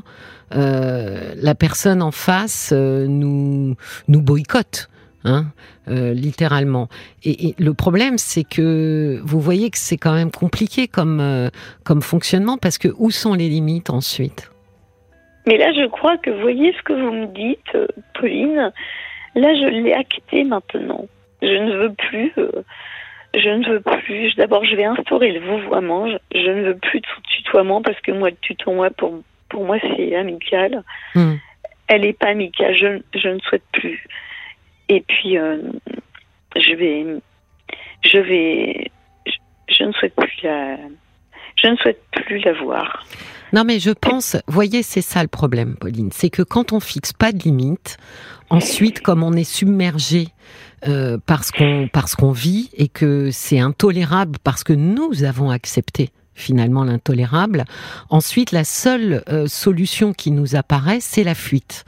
la 0.50 1.54
personne 1.54 2.02
en 2.02 2.10
face 2.10 2.74
nous 2.74 3.76
nous 4.08 4.22
boycotte. 4.24 4.90
Hein, 5.26 5.46
littéralement. 5.88 6.90
Et, 7.24 7.56
le 7.58 7.74
problème, 7.74 8.18
c'est 8.18 8.44
que 8.44 9.22
vous 9.24 9.40
voyez 9.40 9.70
que 9.70 9.78
c'est 9.78 9.98
quand 9.98 10.14
même 10.14 10.32
compliqué 10.32 10.88
comme 10.88 11.50
comme 11.84 12.02
fonctionnement 12.02 12.58
parce 12.58 12.80
que 12.80 12.90
où 12.98 13.12
sont 13.12 13.36
les 13.36 13.50
limites 13.50 13.92
ensuite? 13.92 14.53
Mais 15.46 15.58
là, 15.58 15.74
je 15.74 15.86
crois 15.88 16.18
que 16.18 16.30
voyez 16.30 16.74
ce 16.74 16.82
que 16.84 16.94
vous 16.94 17.12
me 17.12 17.28
dites, 17.28 17.76
euh, 17.76 17.88
Pauline. 18.14 18.72
Là, 19.36 19.56
je 19.56 19.68
l'ai 19.68 19.94
acté 19.94 20.44
maintenant. 20.44 21.08
Je 21.42 21.48
ne 21.48 21.78
veux 21.78 21.94
plus. 21.94 22.32
Euh, 22.38 22.64
je 23.36 23.50
ne 23.50 23.68
veux 23.68 23.82
plus. 23.82 24.36
D'abord, 24.36 24.64
je 24.64 24.76
vais 24.76 24.86
instaurer 24.86 25.32
le 25.32 25.40
vouvoiement. 25.40 26.08
Je, 26.34 26.50
ne 26.50 26.64
veux 26.68 26.78
plus 26.78 27.02
de 27.02 27.08
tutoiement 27.36 27.82
parce 27.82 28.00
que 28.02 28.12
moi, 28.12 28.30
le 28.30 28.36
tutoiement, 28.38 28.90
pour, 28.98 29.22
pour 29.50 29.66
moi, 29.66 29.78
c'est 29.82 30.16
amical. 30.16 30.84
Hmm. 31.16 31.36
Elle 31.88 32.02
n'est 32.02 32.14
pas 32.14 32.28
amicale. 32.28 32.76
Je, 32.78 33.02
je, 33.20 33.28
ne 33.28 33.40
souhaite 33.40 33.66
plus. 33.74 34.08
Et 34.88 35.02
puis, 35.02 35.38
euh, 35.38 35.58
je 36.56 36.74
vais. 36.76 37.06
Je 38.04 38.20
vais. 38.20 38.92
Je, 39.68 39.84
ne 39.84 39.92
souhaite 39.94 40.16
plus 40.16 40.44
la. 40.44 40.78
Je 41.62 41.68
ne 41.68 41.76
souhaite 41.78 42.02
plus 42.12 42.40
la 42.40 42.54
voir. 42.54 43.06
Non, 43.54 43.64
mais 43.64 43.80
je 43.80 43.92
pense, 43.92 44.36
voyez, 44.48 44.82
c'est 44.82 45.02
ça 45.02 45.22
le 45.22 45.28
problème, 45.28 45.76
Pauline, 45.76 46.10
c'est 46.12 46.32
que 46.32 46.42
quand 46.42 46.74
on 46.74 46.80
fixe 46.80 47.14
pas 47.14 47.32
de 47.32 47.38
limite, 47.44 47.98
ensuite, 48.50 49.02
comme 49.02 49.22
on 49.22 49.34
est 49.34 49.44
submergé 49.44 50.30
euh, 50.88 51.20
parce 51.26 51.52
qu'on 51.52 51.88
parce 51.94 52.16
qu'on 52.16 52.32
vit 52.32 52.72
et 52.74 52.88
que 52.88 53.30
c'est 53.32 53.60
intolérable 53.60 54.40
parce 54.44 54.64
que 54.64 54.74
nous 54.74 55.24
avons 55.24 55.52
accepté 55.52 56.10
finalement 56.34 56.84
l'intolérable, 56.84 57.66
ensuite 58.10 58.52
la 58.52 58.64
seule 58.64 59.24
euh, 59.30 59.46
solution 59.48 60.14
qui 60.14 60.32
nous 60.32 60.56
apparaît, 60.56 61.00
c'est 61.00 61.24
la 61.24 61.36
fuite. 61.36 61.86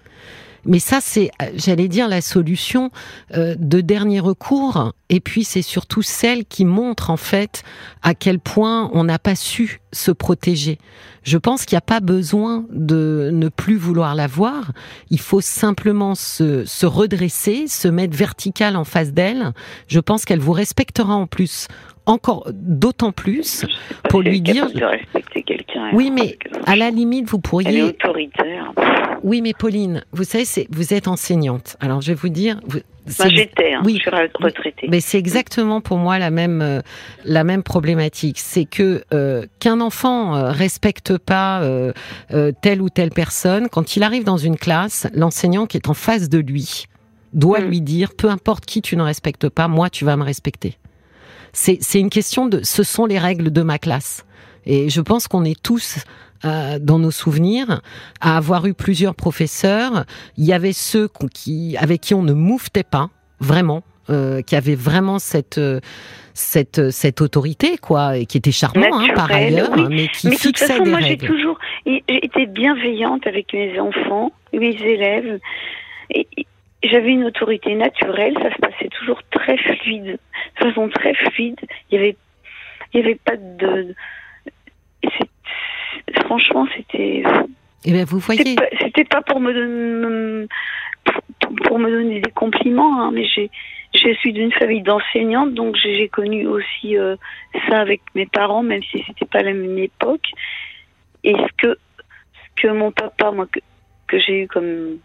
Mais 0.66 0.80
ça, 0.80 1.00
c'est, 1.02 1.32
j'allais 1.54 1.88
dire, 1.88 2.08
la 2.08 2.22
solution 2.22 2.92
euh, 3.36 3.56
de 3.58 3.82
dernier 3.82 4.20
recours. 4.20 4.94
Et 5.10 5.20
puis, 5.20 5.44
c'est 5.44 5.62
surtout 5.62 6.02
celle 6.02 6.46
qui 6.46 6.66
montre, 6.66 7.10
en 7.10 7.18
fait, 7.18 7.64
à 8.02 8.16
quel 8.16 8.40
point 8.40 8.90
on 8.94 9.04
n'a 9.04 9.20
pas 9.20 9.36
su 9.36 9.82
se 9.92 10.12
protéger. 10.12 10.80
Je 11.24 11.38
pense 11.38 11.66
qu'il 11.66 11.76
n'y 11.76 11.80
a 11.80 11.82
pas 11.82 12.00
besoin 12.00 12.66
de 12.72 13.30
ne 13.32 13.50
plus 13.50 13.78
vouloir 13.78 14.16
la 14.16 14.28
voir. 14.28 14.72
Il 15.10 15.20
faut 15.20 15.42
simplement 15.42 16.16
se, 16.16 16.66
se 16.66 16.86
redresser, 16.86 17.68
se 17.68 17.88
mettre 17.88 18.16
vertical 18.16 18.76
en 18.76 18.84
face 18.84 19.12
d'elle. 19.12 19.54
Je 19.88 20.00
pense 20.00 20.26
qu'elle 20.26 20.40
vous 20.40 20.52
respectera 20.52 21.16
en 21.16 21.28
plus 21.28 21.68
encore 22.06 22.48
d'autant 22.52 23.12
plus 23.12 23.66
pour 24.10 24.22
lui 24.22 24.42
dire. 24.42 24.72
De 24.72 24.84
respecter 24.84 25.44
quelqu'un. 25.44 25.90
Oui, 25.94 26.12
mais 26.12 26.38
à 26.66 26.76
la 26.76 26.92
limite, 26.92 27.30
vous 27.30 27.40
pourriez. 27.40 27.70
Elle 27.70 27.78
est 27.78 27.84
autoritaire. 27.84 28.74
Oui, 29.24 29.42
mais 29.42 29.54
Pauline, 29.54 30.04
vous 30.12 30.24
savez, 30.24 30.46
c'est 30.46 30.68
vous 30.70 30.94
êtes 30.94 31.08
enseignante. 31.08 31.78
Alors, 31.80 32.02
je 32.02 32.10
vais 32.10 32.14
vous 32.14 32.30
dire. 32.30 32.60
Vous... 32.68 32.80
j'étais, 33.08 33.74
hein, 33.74 33.82
oui, 33.84 33.96
je 33.96 34.02
suis 34.02 34.10
retraitée. 34.40 34.88
Mais 34.90 35.00
c'est 35.00 35.18
exactement 35.18 35.82
pour 35.82 35.98
moi 35.98 36.20
la 36.20 36.30
même 36.30 36.62
euh, 36.62 36.82
la 37.24 37.44
même 37.44 37.64
problématique, 37.64 38.40
c'est 38.40 38.66
que 38.66 39.04
euh, 39.14 39.46
qu'un 39.60 39.82
enfant 39.82 40.36
euh, 40.36 40.52
respecte 40.52 41.18
pas 41.18 41.62
telle 42.62 42.82
ou 42.82 42.90
telle 42.90 43.10
personne, 43.10 43.68
quand 43.70 43.96
il 43.96 44.04
arrive 44.04 44.24
dans 44.24 44.38
une 44.38 44.58
classe, 44.58 45.08
l'enseignant 45.14 45.66
qui 45.66 45.78
est 45.78 45.90
en 45.90 45.94
face 45.94 46.30
de 46.30 46.38
lui 46.38 46.86
doit 47.34 47.60
mm. 47.60 47.66
lui 47.66 47.82
dire, 47.82 48.14
peu 48.16 48.30
importe 48.30 48.66
qui 48.66 48.82
tu 48.82 48.96
ne 48.96 49.04
respectes 49.04 49.50
pas, 49.50 49.68
moi 49.68 49.90
tu 49.90 50.06
vas 50.06 50.16
me 50.18 50.24
respecter. 50.24 50.78
C'est 51.56 52.00
une 52.00 52.10
question 52.10 52.48
de, 52.48 52.60
ce 52.64 52.84
sont 52.84 53.06
les 53.06 53.18
règles 53.18 53.50
de 53.52 53.62
ma 53.62 53.80
classe. 53.80 54.26
Et 54.66 54.90
je 54.90 55.02
pense 55.02 55.28
qu'on 55.28 55.46
est 55.46 55.62
tous 55.62 56.04
euh, 56.44 56.80
dans 56.80 57.00
nos 57.00 57.12
souvenirs 57.12 57.82
à 58.20 58.36
avoir 58.36 58.66
eu 58.66 58.74
plusieurs 58.74 59.16
professeurs. 59.16 60.06
Il 60.38 60.44
y 60.44 60.54
avait 60.54 60.74
ceux 60.74 61.08
qui, 61.34 61.78
avec 61.80 62.02
qui 62.02 62.14
on 62.14 62.24
ne 62.24 62.34
mouftait 62.34 62.84
pas, 62.84 63.10
vraiment, 63.40 63.84
euh, 64.10 64.42
qui 64.42 64.56
avaient 64.56 64.76
vraiment 64.76 65.18
cette 65.18 65.62
cette 66.34 66.92
cette 66.92 67.22
autorité 67.22 67.78
quoi 67.78 68.18
et 68.18 68.26
qui 68.26 68.38
était 68.38 68.52
charmant 68.52 68.86
hein, 68.92 69.08
par 69.16 69.32
ailleurs 69.32 69.72
mais 69.90 70.10
qui 70.10 70.28
mais 70.28 70.36
fixait 70.36 70.68
façon, 70.68 70.86
moi, 70.86 71.00
j'ai 71.00 71.18
toujours 71.18 71.58
été 71.86 72.46
bienveillante 72.46 73.26
avec 73.26 73.54
mes 73.54 73.80
enfants 73.80 74.34
mes 74.52 74.76
élèves 74.76 75.40
et 76.14 76.28
j'avais 76.88 77.12
une 77.12 77.26
autorité 77.26 77.76
naturelle 77.76 78.36
ça 78.42 78.54
se 78.54 78.60
passait 78.60 78.90
toujours 78.90 79.22
très 79.32 79.58
fluide 79.58 80.20
de 80.60 80.66
façon 80.66 80.90
très 80.90 81.14
fluide. 81.14 81.60
Il 81.90 81.96
y 81.96 81.98
avait, 81.98 82.16
il 82.94 83.00
y 83.00 83.04
avait 83.04 83.16
pas 83.16 83.36
de. 83.38 83.96
Franchement, 86.26 86.68
c'était. 86.76 87.24
Eh 87.86 87.92
bien, 87.92 88.06
vous 88.06 88.20
voyez. 88.20 88.56
C'était 88.80 89.04
pas, 89.04 89.22
pour 89.22 89.40
me 89.40 89.54
donner, 89.54 90.48
pour, 91.66 91.80
me 91.80 91.90
donner 91.90 92.20
des 92.20 92.32
compliments, 92.32 93.02
hein, 93.02 93.12
mais 93.12 93.26
j'ai, 93.28 93.52
je 93.94 94.14
suis 94.16 94.34
d'une 94.34 94.52
famille 94.52 94.82
d'enseignantes, 94.82 95.54
donc 95.54 95.76
j'ai 95.76 96.08
connu 96.10 96.48
aussi 96.48 96.98
euh, 96.98 97.16
ça 97.70 97.80
avec 97.80 98.02
mes 98.16 98.26
parents, 98.26 98.64
même 98.64 98.82
si 98.84 99.04
c'était 99.06 99.26
pas 99.26 99.44
la 99.44 99.54
même 99.54 99.78
époque. 99.78 100.26
Et 101.24 101.34
ce 101.34 101.54
que, 101.58 101.78
ce 102.34 102.62
que 102.62 102.68
mon 102.70 102.92
papa, 102.92 103.32
moi, 103.32 103.46
que, 103.52 103.60
que 104.08 104.20
j'ai 104.20 104.44
eu 104.44 104.48
comme 104.48 104.98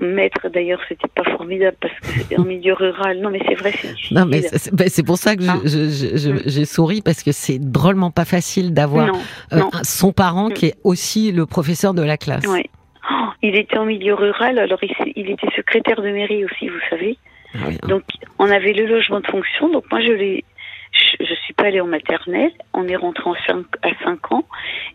maître 0.00 0.48
d'ailleurs 0.48 0.80
c'était 0.88 1.08
pas 1.08 1.24
formidable 1.24 1.76
parce 1.80 1.94
que 2.00 2.06
c'était 2.06 2.38
en 2.38 2.44
milieu 2.44 2.74
rural. 2.74 3.20
Non 3.20 3.30
mais 3.30 3.40
c'est 3.46 3.54
vrai 3.54 3.72
c'est 3.72 3.88
difficile. 3.88 4.16
Non 4.16 4.26
mais 4.26 4.42
ben, 4.72 4.88
c'est 4.88 5.02
pour 5.02 5.18
ça 5.18 5.36
que 5.36 5.44
hein 5.44 5.60
j'ai 5.64 6.64
souri 6.64 7.02
parce 7.02 7.22
que 7.22 7.32
c'est 7.32 7.58
drôlement 7.58 8.10
pas 8.10 8.24
facile 8.24 8.74
d'avoir 8.74 9.08
euh, 9.52 9.60
son 9.82 10.12
parent 10.12 10.48
qui 10.48 10.66
est 10.66 10.74
aussi 10.84 11.32
le 11.32 11.46
professeur 11.46 11.94
de 11.94 12.02
la 12.02 12.16
classe. 12.16 12.44
Oui. 12.48 12.62
Oh, 13.10 13.26
il 13.42 13.56
était 13.56 13.78
en 13.78 13.84
milieu 13.84 14.14
rural 14.14 14.58
alors 14.58 14.78
il, 14.82 15.30
était 15.30 15.50
secrétaire 15.54 16.00
de 16.00 16.10
mairie 16.10 16.44
aussi 16.44 16.68
vous 16.68 16.80
savez. 16.90 17.18
Ah 17.54 17.86
donc 17.86 18.02
on 18.38 18.50
avait 18.50 18.72
le 18.72 18.86
logement 18.86 19.20
de 19.20 19.26
fonction. 19.26 19.68
Donc 19.70 19.84
moi 19.90 20.00
je 20.00 20.12
l'ai 20.12 20.44
je, 20.92 21.34
suis 21.44 21.54
pas 21.54 21.64
allée 21.64 21.80
en 21.80 21.86
maternelle. 21.86 22.52
On 22.72 22.86
est 22.86 22.96
rentré 22.96 23.28
en 23.28 23.34
5, 23.46 23.64
à 23.82 23.88
5 24.04 24.32
ans. 24.32 24.44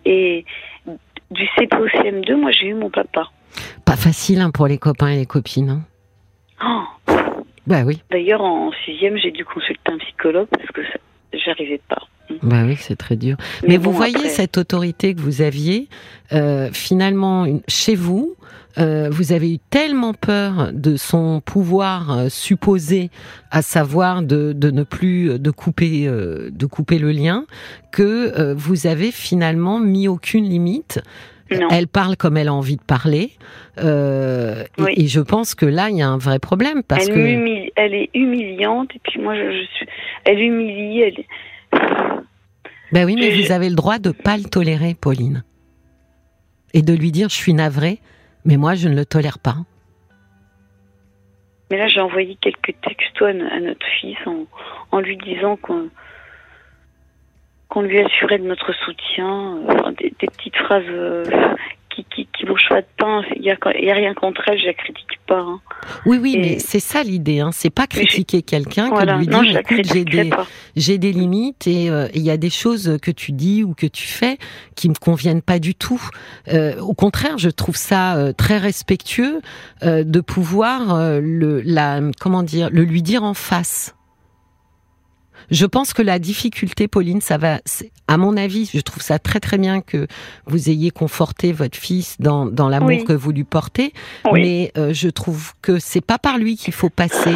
Et 0.05 0.46
du 1.31 1.46
CP 1.58 1.75
au 1.77 1.88
CM2 1.88 2.36
moi 2.36 2.51
j'ai 2.51 2.67
eu 2.67 2.74
mon 2.74 2.89
papa 2.89 3.29
pas 3.85 3.95
facile 3.95 4.41
hein, 4.41 4.51
pour 4.51 4.67
les 4.67 4.77
copains 4.77 5.09
et 5.09 5.17
les 5.17 5.25
copines. 5.25 5.69
Hein. 5.69 5.81
Oh. 6.63 7.13
Bah 7.67 7.83
oui. 7.85 8.01
D'ailleurs, 8.11 8.41
en 8.41 8.71
sixième, 8.85 9.17
j'ai 9.17 9.31
dû 9.31 9.45
consulter 9.45 9.91
un 9.91 9.97
psychologue 9.99 10.47
parce 10.51 10.71
que 10.71 10.81
j'arrivais 11.33 11.81
pas. 11.87 12.01
Bah 12.43 12.63
oui, 12.65 12.75
c'est 12.79 12.95
très 12.95 13.15
dur. 13.15 13.37
Mais, 13.67 13.77
vous 13.77 13.91
voyez 13.91 14.29
cette 14.29 14.57
autorité 14.57 15.15
que 15.15 15.21
vous 15.21 15.41
aviez, 15.41 15.87
euh, 16.31 16.69
finalement, 16.71 17.45
chez 17.67 17.95
vous, 17.95 18.35
euh, 18.77 19.09
vous 19.11 19.33
avez 19.33 19.53
eu 19.53 19.57
tellement 19.69 20.13
peur 20.13 20.69
de 20.71 20.95
son 20.95 21.41
pouvoir 21.41 22.11
euh, 22.11 22.29
supposé, 22.29 23.09
à 23.51 23.61
savoir 23.61 24.21
de, 24.21 24.53
de, 24.53 24.71
ne 24.71 24.83
plus 24.83 25.39
de 25.39 25.51
couper 25.51 26.05
de 26.05 26.65
couper 26.65 26.99
le 26.99 27.11
lien, 27.11 27.45
que 27.91 28.53
vous 28.53 28.87
avez 28.87 29.11
finalement 29.11 29.79
mis 29.79 30.07
aucune 30.07 30.45
limite. 30.45 31.01
Elle 31.49 31.87
parle 31.87 32.15
comme 32.15 32.37
elle 32.37 32.47
a 32.47 32.53
envie 32.53 32.75
de 32.75 32.83
parler. 32.83 33.31
Euh, 33.79 34.63
et, 34.95 35.07
je 35.07 35.19
pense 35.19 35.55
que 35.55 35.65
là, 35.65 35.89
il 35.89 35.97
y 35.97 36.01
a 36.01 36.07
un 36.07 36.17
vrai 36.17 36.39
problème 36.39 36.83
parce 36.83 37.07
elle 37.07 37.15
que 37.15 37.71
elle 37.75 37.93
est 37.93 38.09
humiliante 38.13 38.91
et 38.95 38.99
puis 38.99 39.19
moi, 39.19 39.35
je, 39.35 39.65
suis, 39.75 39.87
elle 40.25 40.39
humilie. 40.39 41.01
Elle... 41.01 41.25
Ben 42.91 43.05
oui, 43.05 43.15
mais 43.17 43.29
vous 43.29 43.51
avez 43.51 43.69
le 43.69 43.75
droit 43.75 43.99
de 43.99 44.11
pas 44.11 44.37
le 44.37 44.43
tolérer, 44.43 44.95
Pauline, 44.99 45.43
et 46.73 46.81
de 46.81 46.93
lui 46.93 47.11
dire 47.11 47.29
je 47.29 47.35
suis 47.35 47.53
navrée, 47.53 47.99
mais 48.45 48.57
moi 48.57 48.75
je 48.75 48.87
ne 48.89 48.95
le 48.95 49.05
tolère 49.05 49.39
pas. 49.39 49.57
Mais 51.71 51.77
là, 51.77 51.87
j'ai 51.87 51.99
envoyé 51.99 52.35
quelques 52.41 52.73
textos 52.81 53.27
à, 53.27 53.59
notre 53.59 53.85
fils 53.99 54.17
en, 54.25 54.45
en 54.91 54.99
lui 54.99 55.17
disant 55.17 55.55
qu'on 55.57 55.89
qu'on 57.69 57.81
lui 57.81 57.99
assurait 57.99 58.39
de 58.39 58.45
notre 58.45 58.73
soutien, 58.73 59.57
des, 59.97 60.11
petites 60.11 60.55
phrases 60.57 60.83
qui, 61.89 62.05
qui, 62.05 62.27
qui 62.38 62.45
pas 62.69 62.81
de 62.81 62.88
pain. 62.97 63.21
Il 63.35 63.41
n'y 63.41 63.51
a, 63.51 63.57
a, 63.61 63.93
rien 63.93 64.13
contre 64.13 64.41
elle, 64.47 64.59
je 64.59 64.65
la 64.65 64.73
critique 64.73 65.19
pas. 65.27 65.39
Hein. 65.39 65.59
Oui, 66.05 66.17
oui, 66.21 66.38
mais 66.39 66.59
c'est 66.59 66.79
ça 66.79 67.03
l'idée. 67.03 67.39
Hein. 67.39 67.49
C'est 67.51 67.69
pas 67.69 67.88
critiquer 67.88 68.41
quelqu'un 68.41 68.89
que 68.89 69.17
lui 69.17 69.27
dire 69.27 69.57
écoute, 69.57 69.85
j'ai 69.91 70.05
des, 70.05 70.29
j'ai 70.75 70.97
des 70.97 71.11
limites 71.11 71.67
et 71.67 71.89
euh, 71.89 72.07
il 72.13 72.21
y 72.21 72.31
a 72.31 72.38
des 72.38 72.49
choses 72.49 72.97
que 73.01 73.11
tu 73.11 73.31
dis 73.31 73.63
ou 73.63 73.73
que 73.73 73.88
tu 73.88 74.07
fais 74.07 74.38
qui 74.75 74.89
me 74.89 74.95
conviennent 74.95 75.41
pas 75.41 75.59
du 75.59 75.75
tout. 75.75 76.01
Euh, 76.49 76.79
au 76.79 76.93
contraire, 76.93 77.38
je 77.38 77.49
trouve 77.49 77.75
ça 77.75 78.17
euh, 78.17 78.33
très 78.33 78.57
respectueux 78.57 79.41
de 79.83 80.21
pouvoir 80.21 81.19
le, 81.21 81.61
la, 81.61 82.01
comment 82.19 82.43
dire, 82.43 82.69
le 82.71 82.83
lui 82.83 83.01
dire 83.01 83.23
en 83.23 83.33
face. 83.33 83.95
Je 85.51 85.65
pense 85.65 85.93
que 85.93 86.01
la 86.01 86.19
difficulté, 86.19 86.87
Pauline, 86.87 87.21
ça 87.21 87.37
va, 87.37 87.59
à 88.07 88.17
mon 88.17 88.37
avis, 88.37 88.69
je 88.73 88.79
trouve 88.81 89.01
ça 89.03 89.19
très 89.19 89.39
très 89.39 89.57
bien 89.57 89.81
que 89.81 90.07
vous 90.45 90.69
ayez 90.69 90.91
conforté 90.91 91.51
votre 91.51 91.77
fils 91.77 92.17
dans, 92.19 92.45
dans 92.45 92.69
l'amour 92.69 92.89
que 93.05 93.13
vous 93.13 93.31
lui 93.31 93.43
portez, 93.43 93.93
mais 94.33 94.71
euh, 94.77 94.93
je 94.93 95.09
trouve 95.09 95.53
que 95.61 95.79
c'est 95.79 96.01
pas 96.01 96.17
par 96.17 96.37
lui 96.37 96.55
qu'il 96.57 96.73
faut 96.73 96.89
passer. 96.89 97.35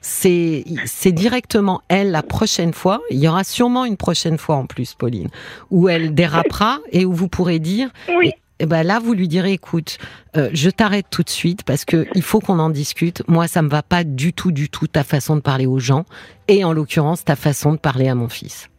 C'est, 0.00 0.64
c'est 0.84 1.10
directement 1.10 1.82
elle 1.88 2.12
la 2.12 2.22
prochaine 2.22 2.72
fois. 2.72 3.00
Il 3.10 3.18
y 3.18 3.26
aura 3.26 3.42
sûrement 3.42 3.84
une 3.84 3.96
prochaine 3.96 4.38
fois 4.38 4.54
en 4.54 4.66
plus, 4.66 4.94
Pauline, 4.94 5.28
où 5.70 5.88
elle 5.88 6.14
dérapera 6.14 6.78
et 6.92 7.04
où 7.04 7.12
vous 7.12 7.26
pourrez 7.28 7.58
dire, 7.58 7.90
oui. 8.16 8.32
Eh 8.58 8.66
ben 8.66 8.82
là, 8.82 8.98
vous 8.98 9.12
lui 9.12 9.28
direz, 9.28 9.52
écoute, 9.52 9.98
euh, 10.36 10.48
je 10.54 10.70
t'arrête 10.70 11.06
tout 11.10 11.22
de 11.22 11.28
suite 11.28 11.62
parce 11.64 11.84
que 11.84 12.06
il 12.14 12.22
faut 12.22 12.40
qu'on 12.40 12.58
en 12.58 12.70
discute. 12.70 13.22
Moi, 13.28 13.48
ça 13.48 13.60
me 13.60 13.68
va 13.68 13.82
pas 13.82 14.02
du 14.02 14.32
tout, 14.32 14.50
du 14.50 14.70
tout 14.70 14.86
ta 14.86 15.04
façon 15.04 15.36
de 15.36 15.42
parler 15.42 15.66
aux 15.66 15.78
gens 15.78 16.04
et 16.48 16.64
en 16.64 16.72
l'occurrence 16.72 17.24
ta 17.24 17.36
façon 17.36 17.72
de 17.72 17.78
parler 17.78 18.08
à 18.08 18.14
mon 18.14 18.28
fils. 18.28 18.70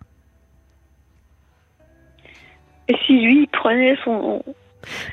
Et 2.88 2.96
si 3.06 3.20
lui 3.20 3.48
prenait 3.48 3.98
son 4.04 4.42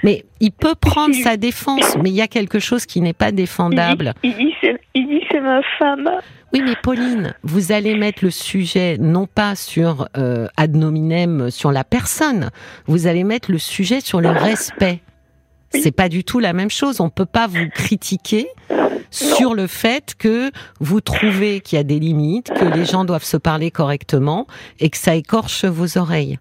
mais 0.02 0.24
il 0.40 0.52
peut 0.52 0.74
prendre 0.74 1.14
sa 1.14 1.36
défense, 1.36 1.96
mais 2.02 2.10
il 2.10 2.16
y 2.16 2.22
a 2.22 2.28
quelque 2.28 2.58
chose 2.58 2.86
qui 2.86 3.00
n'est 3.00 3.12
pas 3.12 3.32
défendable. 3.32 4.14
Il 4.22 4.34
dit, 4.36 4.54
il 4.94 5.08
dit 5.08 5.20
c'est 5.30 5.40
ma 5.40 5.60
femme. 5.78 6.10
Oui, 6.52 6.62
mais 6.64 6.76
Pauline, 6.82 7.34
vous 7.42 7.72
allez 7.72 7.96
mettre 7.96 8.24
le 8.24 8.30
sujet 8.30 8.96
non 8.98 9.26
pas 9.26 9.56
sur 9.56 10.08
euh, 10.16 10.46
ad 10.56 10.76
nominem, 10.76 11.50
sur 11.50 11.72
la 11.72 11.82
personne, 11.82 12.50
vous 12.86 13.06
allez 13.06 13.24
mettre 13.24 13.50
le 13.50 13.58
sujet 13.58 14.00
sur 14.00 14.20
le 14.20 14.30
respect. 14.30 15.00
C'est 15.70 15.90
pas 15.90 16.08
du 16.08 16.22
tout 16.22 16.38
la 16.38 16.52
même 16.52 16.70
chose. 16.70 17.00
On 17.00 17.10
peut 17.10 17.26
pas 17.26 17.48
vous 17.48 17.68
critiquer 17.74 18.46
sur 19.10 19.54
le 19.54 19.66
fait 19.66 20.14
que 20.16 20.50
vous 20.80 21.00
trouvez 21.00 21.60
qu'il 21.60 21.76
y 21.76 21.80
a 21.80 21.84
des 21.84 21.98
limites, 21.98 22.52
que 22.52 22.64
les 22.64 22.84
gens 22.84 23.04
doivent 23.04 23.24
se 23.24 23.36
parler 23.36 23.70
correctement 23.70 24.46
et 24.80 24.90
que 24.90 24.96
ça 24.96 25.14
écorche 25.14 25.64
vos 25.64 25.98
oreilles. 25.98 26.38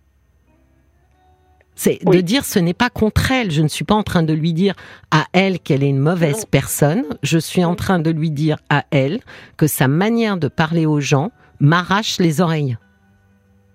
C'est 1.76 2.00
de 2.06 2.22
dire 2.22 2.46
ce 2.46 2.60
n'est 2.60 2.74
pas 2.74 2.90
contre 2.90 3.32
elle. 3.32 3.52
Je 3.52 3.62
ne 3.62 3.68
suis 3.68 3.86
pas 3.86 3.96
en 3.96 4.04
train 4.04 4.24
de 4.24 4.34
lui 4.34 4.54
dire 4.54 4.76
à 5.12 5.26
elle 5.34 5.60
qu'elle 5.60 5.84
est 5.84 5.90
une 5.90 6.00
mauvaise 6.00 6.46
personne. 6.46 7.04
Je 7.24 7.38
suis 7.38 7.64
en 7.64 7.76
train 7.76 8.00
de 8.00 8.12
lui 8.12 8.32
dire 8.32 8.58
à 8.70 8.86
elle 8.92 9.22
que 9.58 9.68
sa 9.68 9.88
manière 9.88 10.38
de 10.38 10.48
parler 10.48 10.86
aux 10.86 11.00
gens 11.00 11.32
m'arrache 11.60 12.20
les 12.20 12.42
oreilles. 12.42 12.78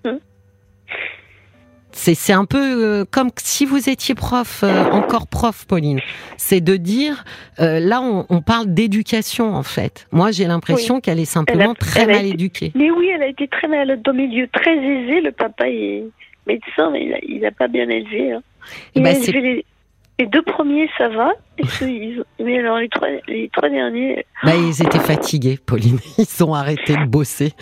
Hum. 0.04 0.18
C'est 1.90 2.32
un 2.32 2.44
peu 2.44 2.58
euh, 2.58 3.04
comme 3.10 3.30
si 3.36 3.66
vous 3.66 3.88
étiez 3.88 4.14
prof, 4.14 4.60
euh, 4.62 4.84
encore 4.90 5.26
prof, 5.26 5.66
Pauline. 5.66 6.00
C'est 6.36 6.60
de 6.60 6.76
dire, 6.76 7.24
euh, 7.58 7.80
là, 7.80 8.00
on, 8.00 8.40
parle 8.40 8.72
d'éducation 8.72 9.54
en 9.54 9.64
fait. 9.64 10.06
Moi, 10.12 10.30
j'ai 10.30 10.44
l'impression 10.44 11.00
qu'elle 11.00 11.18
est 11.18 11.24
simplement 11.24 11.74
très 11.74 12.06
mal 12.06 12.24
éduquée. 12.24 12.70
Mais 12.76 12.90
oui, 12.90 13.08
elle 13.12 13.22
a 13.22 13.26
été 13.26 13.48
très 13.48 13.66
mal 13.66 14.00
dans 14.02 14.14
milieu 14.14 14.48
très 14.52 14.76
aisé. 14.76 15.20
Le 15.20 15.32
papa 15.32 15.68
est 15.68 16.04
médecin, 16.48 16.90
mais 16.90 17.20
il 17.26 17.40
n'a 17.40 17.52
pas 17.52 17.68
bien 17.68 17.88
élevé. 17.88 18.32
Hein. 18.32 18.42
Eh 18.94 19.00
ben, 19.00 19.16
les, 20.18 20.26
deux 20.26 20.42
premiers, 20.42 20.90
ça 20.98 21.08
va. 21.08 21.30
mais 22.40 22.58
alors 22.58 22.78
les 22.78 22.88
trois, 22.88 23.06
les 23.28 23.48
trois 23.52 23.68
derniers. 23.68 24.26
Bah, 24.42 24.56
ils 24.56 24.82
étaient 24.82 24.98
fatigués, 24.98 25.58
Pauline. 25.64 25.98
Ils 26.18 26.44
ont 26.44 26.54
arrêté 26.54 26.96
de 26.96 27.04
bosser. 27.04 27.52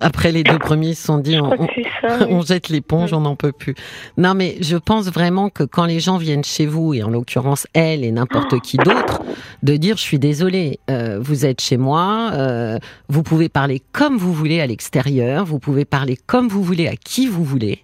Après 0.00 0.32
les 0.32 0.42
deux 0.42 0.58
premiers, 0.58 0.88
ils 0.88 0.96
se 0.96 1.04
sont 1.06 1.18
dit 1.18 1.38
on, 1.38 2.40
jette 2.42 2.68
l'éponge, 2.68 3.12
on 3.12 3.20
n'en 3.20 3.36
peut 3.36 3.52
plus. 3.52 3.76
Non, 4.16 4.34
mais 4.34 4.56
je 4.60 4.76
pense 4.76 5.06
vraiment 5.06 5.50
que 5.50 5.62
quand 5.62 5.84
les 5.84 6.00
gens 6.00 6.16
viennent 6.16 6.44
chez 6.44 6.66
vous, 6.66 6.94
et 6.94 7.04
en 7.04 7.10
l'occurrence 7.10 7.68
elle 7.74 8.04
et 8.04 8.10
n'importe 8.10 8.60
qui 8.60 8.76
d'autre, 8.76 9.22
de 9.62 9.76
dire 9.76 9.96
je 9.96 10.02
suis 10.02 10.18
désolée, 10.18 10.80
euh, 10.90 11.18
vous 11.20 11.46
êtes 11.46 11.60
chez 11.60 11.76
moi, 11.76 12.30
euh, 12.34 12.78
vous 13.08 13.22
pouvez 13.22 13.48
parler 13.48 13.80
comme 13.92 14.16
vous 14.16 14.32
voulez 14.32 14.60
à 14.60 14.66
l'extérieur, 14.66 15.44
vous 15.44 15.60
pouvez 15.60 15.84
parler 15.84 16.16
comme 16.26 16.48
vous 16.48 16.62
voulez 16.62 16.88
à 16.88 16.96
qui 16.96 17.28
vous 17.28 17.44
voulez. 17.44 17.83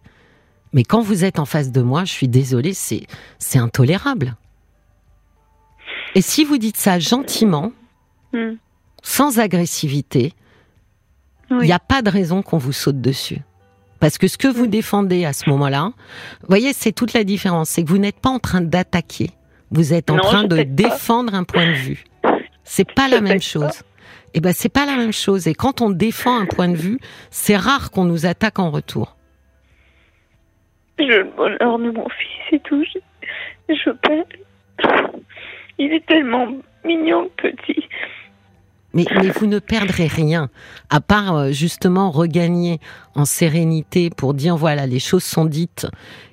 Mais 0.72 0.84
quand 0.84 1.00
vous 1.00 1.24
êtes 1.24 1.38
en 1.38 1.44
face 1.44 1.72
de 1.72 1.82
moi, 1.82 2.04
je 2.04 2.12
suis 2.12 2.28
désolée, 2.28 2.74
c'est, 2.74 3.06
c'est 3.38 3.58
intolérable. 3.58 4.36
Et 6.14 6.22
si 6.22 6.44
vous 6.44 6.58
dites 6.58 6.76
ça 6.76 6.98
gentiment, 6.98 7.72
hmm. 8.32 8.54
sans 9.02 9.38
agressivité, 9.38 10.32
il 11.50 11.58
n'y 11.58 11.72
a 11.72 11.80
pas 11.80 12.02
de 12.02 12.10
raison 12.10 12.42
qu'on 12.42 12.58
vous 12.58 12.72
saute 12.72 13.00
dessus. 13.00 13.40
Parce 13.98 14.16
que 14.16 14.28
ce 14.28 14.38
que 14.38 14.48
vous 14.48 14.66
hmm. 14.66 14.70
défendez 14.70 15.24
à 15.24 15.32
ce 15.32 15.48
moment-là, 15.50 15.92
vous 16.40 16.46
voyez, 16.48 16.72
c'est 16.72 16.92
toute 16.92 17.12
la 17.12 17.24
différence. 17.24 17.70
C'est 17.70 17.82
que 17.82 17.88
vous 17.88 17.98
n'êtes 17.98 18.20
pas 18.20 18.30
en 18.30 18.38
train 18.38 18.60
d'attaquer. 18.60 19.30
Vous 19.72 19.92
êtes 19.92 20.10
en 20.10 20.18
train 20.18 20.44
de 20.44 20.62
défendre 20.62 21.34
un 21.34 21.44
point 21.44 21.66
de 21.66 21.76
vue. 21.76 22.04
C'est 22.64 22.92
pas 22.92 23.08
la 23.08 23.20
même 23.20 23.42
chose. 23.42 23.82
Eh 24.34 24.40
ben, 24.40 24.52
c'est 24.52 24.68
pas 24.68 24.86
la 24.86 24.96
même 24.96 25.12
chose. 25.12 25.46
Et 25.46 25.54
quand 25.54 25.80
on 25.80 25.90
défend 25.90 26.40
un 26.40 26.46
point 26.46 26.68
de 26.68 26.76
vue, 26.76 26.98
c'est 27.30 27.56
rare 27.56 27.90
qu'on 27.90 28.04
nous 28.04 28.26
attaque 28.26 28.58
en 28.58 28.70
retour 28.70 29.16
je 31.08 31.18
le 31.18 31.24
bonheur 31.24 31.78
de 31.78 31.90
mon 31.90 32.08
fils 32.08 32.52
et 32.52 32.60
tout. 32.60 32.84
Je, 32.84 33.74
je 33.74 33.90
Il 35.78 35.92
est 35.92 36.06
tellement 36.06 36.48
mignon, 36.84 37.28
petit. 37.36 37.84
Mais, 38.92 39.04
mais, 39.22 39.28
vous 39.28 39.46
ne 39.46 39.60
perdrez 39.60 40.08
rien, 40.08 40.48
à 40.88 41.00
part 41.00 41.36
euh, 41.36 41.50
justement 41.52 42.10
regagner 42.10 42.80
en 43.14 43.24
sérénité 43.24 44.10
pour 44.10 44.34
dire 44.34 44.56
voilà, 44.56 44.86
les 44.86 44.98
choses 44.98 45.22
sont 45.22 45.44
dites. 45.44 45.86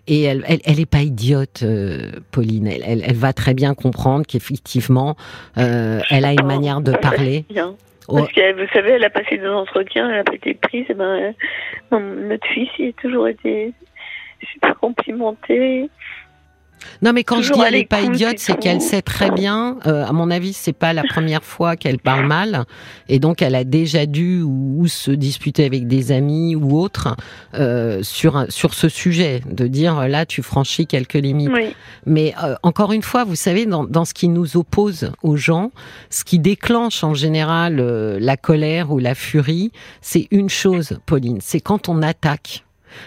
Et 0.08 0.24
elle, 0.24 0.44
elle, 0.48 0.60
elle 0.66 0.80
est 0.80 0.90
pas 0.90 1.02
idiote, 1.02 1.62
euh, 1.64 2.14
Pauline. 2.32 2.66
Elle, 2.66 3.04
elle, 3.06 3.16
va 3.16 3.34
très 3.34 3.54
bien 3.54 3.76
comprendre 3.76 4.26
qu'effectivement, 4.26 5.16
euh, 5.58 6.00
elle 6.10 6.26
a 6.26 6.32
une 6.32 6.42
oh, 6.44 6.48
manière 6.48 6.82
de 6.82 6.94
parler. 6.94 7.46
Parce 8.08 8.32
que 8.32 8.54
vous 8.54 8.72
savez, 8.72 8.92
elle 8.92 9.04
a 9.04 9.10
passé 9.10 9.38
des 9.38 9.48
entretiens, 9.48 10.10
elle 10.10 10.24
a 10.28 10.34
été 10.34 10.54
prise. 10.56 10.86
Et 10.90 10.94
ben, 10.94 11.34
notre 11.92 12.48
fils, 12.48 12.70
il 12.80 12.90
a 12.90 12.94
toujours 12.94 13.28
été 13.28 13.74
Non, 17.02 17.14
mais 17.14 17.24
quand 17.24 17.42
je 17.42 17.54
dis 17.54 17.60
elle 17.66 17.74
n'est 17.74 17.86
pas 17.86 18.02
idiote, 18.02 18.40
c'est 18.40 18.58
qu'elle 18.58 18.82
sait 18.82 19.02
très 19.02 19.32
bien. 19.32 19.78
Euh, 19.86 20.06
à 20.06 20.14
mon 20.14 20.32
avis, 20.32 20.54
c'est 20.54 20.74
pas 20.74 20.94
la 20.94 21.04
première 21.04 21.44
fois 21.44 21.76
qu'elle 21.76 22.00
parle 22.00 22.26
mal, 22.26 22.66
et 23.08 23.20
donc 23.20 23.42
elle 23.42 23.56
a 23.56 23.64
déjà 23.64 24.06
dû 24.06 24.42
ou, 24.42 24.88
se 24.88 25.12
disputer 25.12 25.66
avec 25.66 25.88
des 25.88 26.12
amis 26.12 26.56
ou 26.56 26.80
autres 26.80 27.16
euh, 27.56 28.02
sur 28.04 28.46
sur 28.50 28.74
ce 28.74 28.90
sujet, 28.90 29.42
de 29.50 29.68
dire 29.68 30.08
là 30.08 30.26
tu 30.26 30.42
franchis 30.42 30.88
quelques 30.88 31.14
limites. 31.14 31.52
Mais 32.06 32.34
euh, 32.44 32.56
encore 32.64 32.92
une 32.92 33.04
fois, 33.04 33.24
vous 33.24 33.36
savez, 33.36 33.66
dans, 33.66 33.84
dans 33.84 34.06
ce 34.06 34.14
qui 34.14 34.30
nous 34.30 34.58
oppose 34.58 35.12
aux 35.24 35.36
gens, 35.36 35.72
ce 36.10 36.24
qui 36.24 36.40
déclenche 36.40 37.04
en 37.04 37.14
général 37.14 37.78
la 38.20 38.38
colère 38.38 38.92
ou 38.92 39.00
la 39.00 39.16
furie, 39.16 39.72
c'est 40.02 40.28
une 40.32 40.50
chose, 40.50 41.00
Pauline, 41.06 41.40
c'est 41.42 41.60
quand 41.60 41.90
on 41.90 42.02
attaque. 42.02 42.64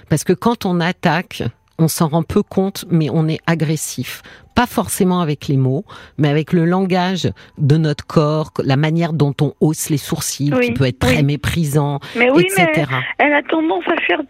Parce 0.08 0.24
que 0.24 0.32
quand 0.32 0.66
on 0.66 0.80
attaque, 0.80 1.42
on 1.80 1.88
s'en 1.88 2.08
rend 2.08 2.22
peu 2.22 2.42
compte, 2.42 2.84
mais 2.90 3.08
on 3.10 3.26
est 3.26 3.40
agressif. 3.46 4.22
Pas 4.54 4.66
forcément 4.66 5.20
avec 5.20 5.48
les 5.48 5.56
mots, 5.56 5.84
mais 6.18 6.28
avec 6.28 6.52
le 6.52 6.64
langage 6.66 7.30
de 7.58 7.76
notre 7.76 8.06
corps, 8.06 8.52
la 8.62 8.76
manière 8.76 9.12
dont 9.12 9.34
on 9.40 9.54
hausse 9.60 9.88
les 9.88 9.96
sourcils, 9.96 10.52
qui 10.60 10.72
peut 10.72 10.86
être 10.86 10.98
très 10.98 11.22
méprisant, 11.22 11.98
mais 12.16 12.30
oui, 12.30 12.46
Mais 12.56 12.72
elle 13.18 13.32
a 13.32 13.42
tendance 13.42 13.84
à 13.86 13.96
faire. 14.02 14.20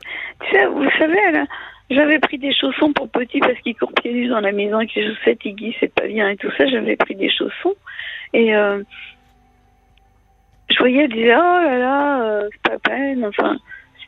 Tu 0.45 0.51
sais, 0.57 0.67
vous 0.67 0.89
savez, 0.99 1.45
J'avais 1.91 2.21
pris 2.21 2.39
des 2.39 2.55
chaussons 2.55 2.93
pour 2.93 3.09
petit 3.09 3.41
parce 3.41 3.59
qu'il 3.61 3.77
court 3.77 3.93
pieds 3.93 4.13
nus 4.13 4.29
dans 4.29 4.41
la 4.41 4.53
maison 4.53 4.77
avec 4.77 4.95
les 4.95 5.09
chaussettes, 5.09 5.41
il 5.45 5.75
c'est 5.81 5.93
pas 5.93 6.07
bien 6.07 6.29
et 6.29 6.37
tout 6.37 6.51
ça. 6.57 6.67
J'avais 6.67 6.97
pris 6.97 7.17
des 7.17 7.31
chaussons 7.31 7.75
et 8.33 8.55
euh, 8.55 8.81
je 10.71 10.79
voyais, 10.79 11.05
elle 11.05 11.13
disait 11.13 11.35
oh 11.35 11.61
là 11.65 11.79
là, 11.79 12.23
euh, 12.23 12.49
c'est 12.53 12.71
pas 12.71 12.79
peine. 12.79 13.25
Enfin, 13.25 13.57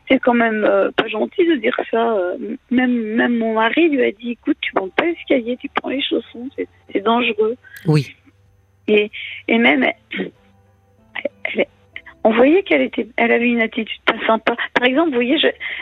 c'est 0.07 0.19
quand 0.19 0.33
même 0.33 0.63
euh, 0.63 0.91
pas 0.91 1.07
gentil 1.07 1.45
de 1.47 1.55
dire 1.55 1.77
ça. 1.89 2.13
Euh, 2.13 2.37
même, 2.71 2.91
même 2.91 3.37
mon 3.37 3.53
mari 3.53 3.89
lui 3.89 4.03
a 4.03 4.11
dit 4.11 4.31
écoute, 4.31 4.57
tu 4.61 4.71
montes 4.75 4.93
pas 4.95 5.05
l'escalier, 5.05 5.57
tu 5.57 5.69
prends 5.69 5.89
les 5.89 6.01
chaussons, 6.01 6.49
c'est 6.55 7.01
dangereux. 7.01 7.55
Oui. 7.85 8.15
Et, 8.87 9.09
et 9.47 9.57
même, 9.57 9.85
on 12.23 12.31
voyait 12.31 12.63
qu'elle 12.63 12.81
était, 12.81 13.07
elle 13.17 13.31
avait 13.31 13.49
une 13.49 13.61
attitude 13.61 14.01
pas 14.05 14.25
sympa. 14.27 14.55
Par 14.73 14.85
exemple, 14.85 15.09
vous 15.09 15.15
voyez, 15.15 15.37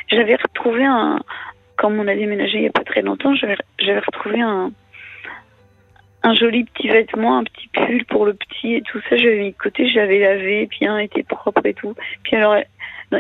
j'avais 0.09 0.35
retrouvé 0.35 0.85
un, 0.85 1.19
comme 1.77 1.99
on 1.99 2.07
a 2.07 2.15
déménagé 2.15 2.57
il 2.57 2.63
y 2.63 2.67
a 2.67 2.71
pas 2.71 2.83
très 2.83 3.01
longtemps, 3.01 3.33
j'avais 3.35 3.99
retrouvé 3.99 4.41
un, 4.41 4.71
un 6.23 6.33
joli 6.35 6.65
petit 6.65 6.87
vêtement, 6.87 7.39
un 7.39 7.43
petit 7.43 7.67
pull 7.69 8.05
pour 8.05 8.25
le 8.25 8.33
petit 8.33 8.75
et 8.75 8.81
tout 8.81 8.99
ça. 9.09 9.17
J'avais 9.17 9.39
mis 9.39 9.51
de 9.51 9.57
côté, 9.57 9.89
j'avais 9.89 10.19
lavé, 10.19 10.67
puis 10.67 10.85
un 10.85 10.99
était 10.99 11.23
propre 11.23 11.65
et 11.65 11.73
tout. 11.73 11.95
Puis 12.23 12.35
alors, 12.35 12.55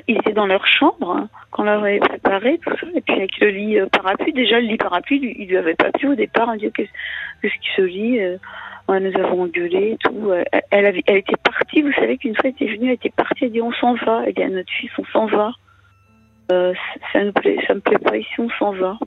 ils 0.07 0.17
étaient 0.17 0.33
dans 0.33 0.45
leur 0.45 0.65
chambre 0.65 1.11
hein, 1.11 1.29
quand 1.51 1.63
on 1.63 1.65
leur 1.65 1.83
avait 1.83 1.99
préparé 1.99 2.59
tout 2.59 2.75
ça. 2.79 2.87
Et 2.95 3.01
puis 3.01 3.15
avec 3.15 3.39
le 3.39 3.49
lit 3.49 3.79
euh, 3.79 3.87
parapluie, 3.87 4.33
déjà 4.33 4.59
le 4.59 4.67
lit 4.67 4.77
parapluie, 4.77 5.35
il 5.37 5.47
lui 5.47 5.57
avait 5.57 5.75
pas 5.75 5.91
plu 5.91 6.09
au 6.09 6.15
départ. 6.15 6.49
On 6.49 6.55
dit 6.55 6.71
qu'est-ce 6.71 7.47
qui 7.47 7.69
se 7.75 7.81
lit 7.81 8.19
euh, 8.19 8.37
Nous 8.87 9.19
avons 9.19 9.43
engueulé 9.43 9.91
et 9.93 9.97
tout. 9.97 10.31
Elle, 10.71 10.85
avait, 10.85 11.03
elle 11.07 11.17
était 11.17 11.37
partie. 11.43 11.81
Vous 11.81 11.93
savez 11.93 12.17
qu'une 12.17 12.35
fois 12.35 12.45
elle 12.45 12.51
était 12.51 12.73
venue, 12.73 12.87
elle 12.87 12.95
était 12.95 13.09
partie. 13.09 13.45
Elle 13.45 13.51
dit 13.51 13.61
on 13.61 13.73
s'en 13.73 13.95
va. 13.95 14.23
Elle 14.25 14.33
dit 14.33 14.43
à 14.43 14.49
notre 14.49 14.71
fils 14.71 14.91
on 14.97 15.05
s'en 15.05 15.25
va. 15.25 15.51
Euh, 16.51 16.73
ça 17.13 17.23
ne 17.23 17.31
plaît, 17.31 17.57
ça 17.67 17.73
me 17.73 17.79
plaît 17.79 17.99
pas 17.99 18.17
ici, 18.17 18.33
on 18.39 18.49
s'en 18.59 18.71
va. 18.73 18.97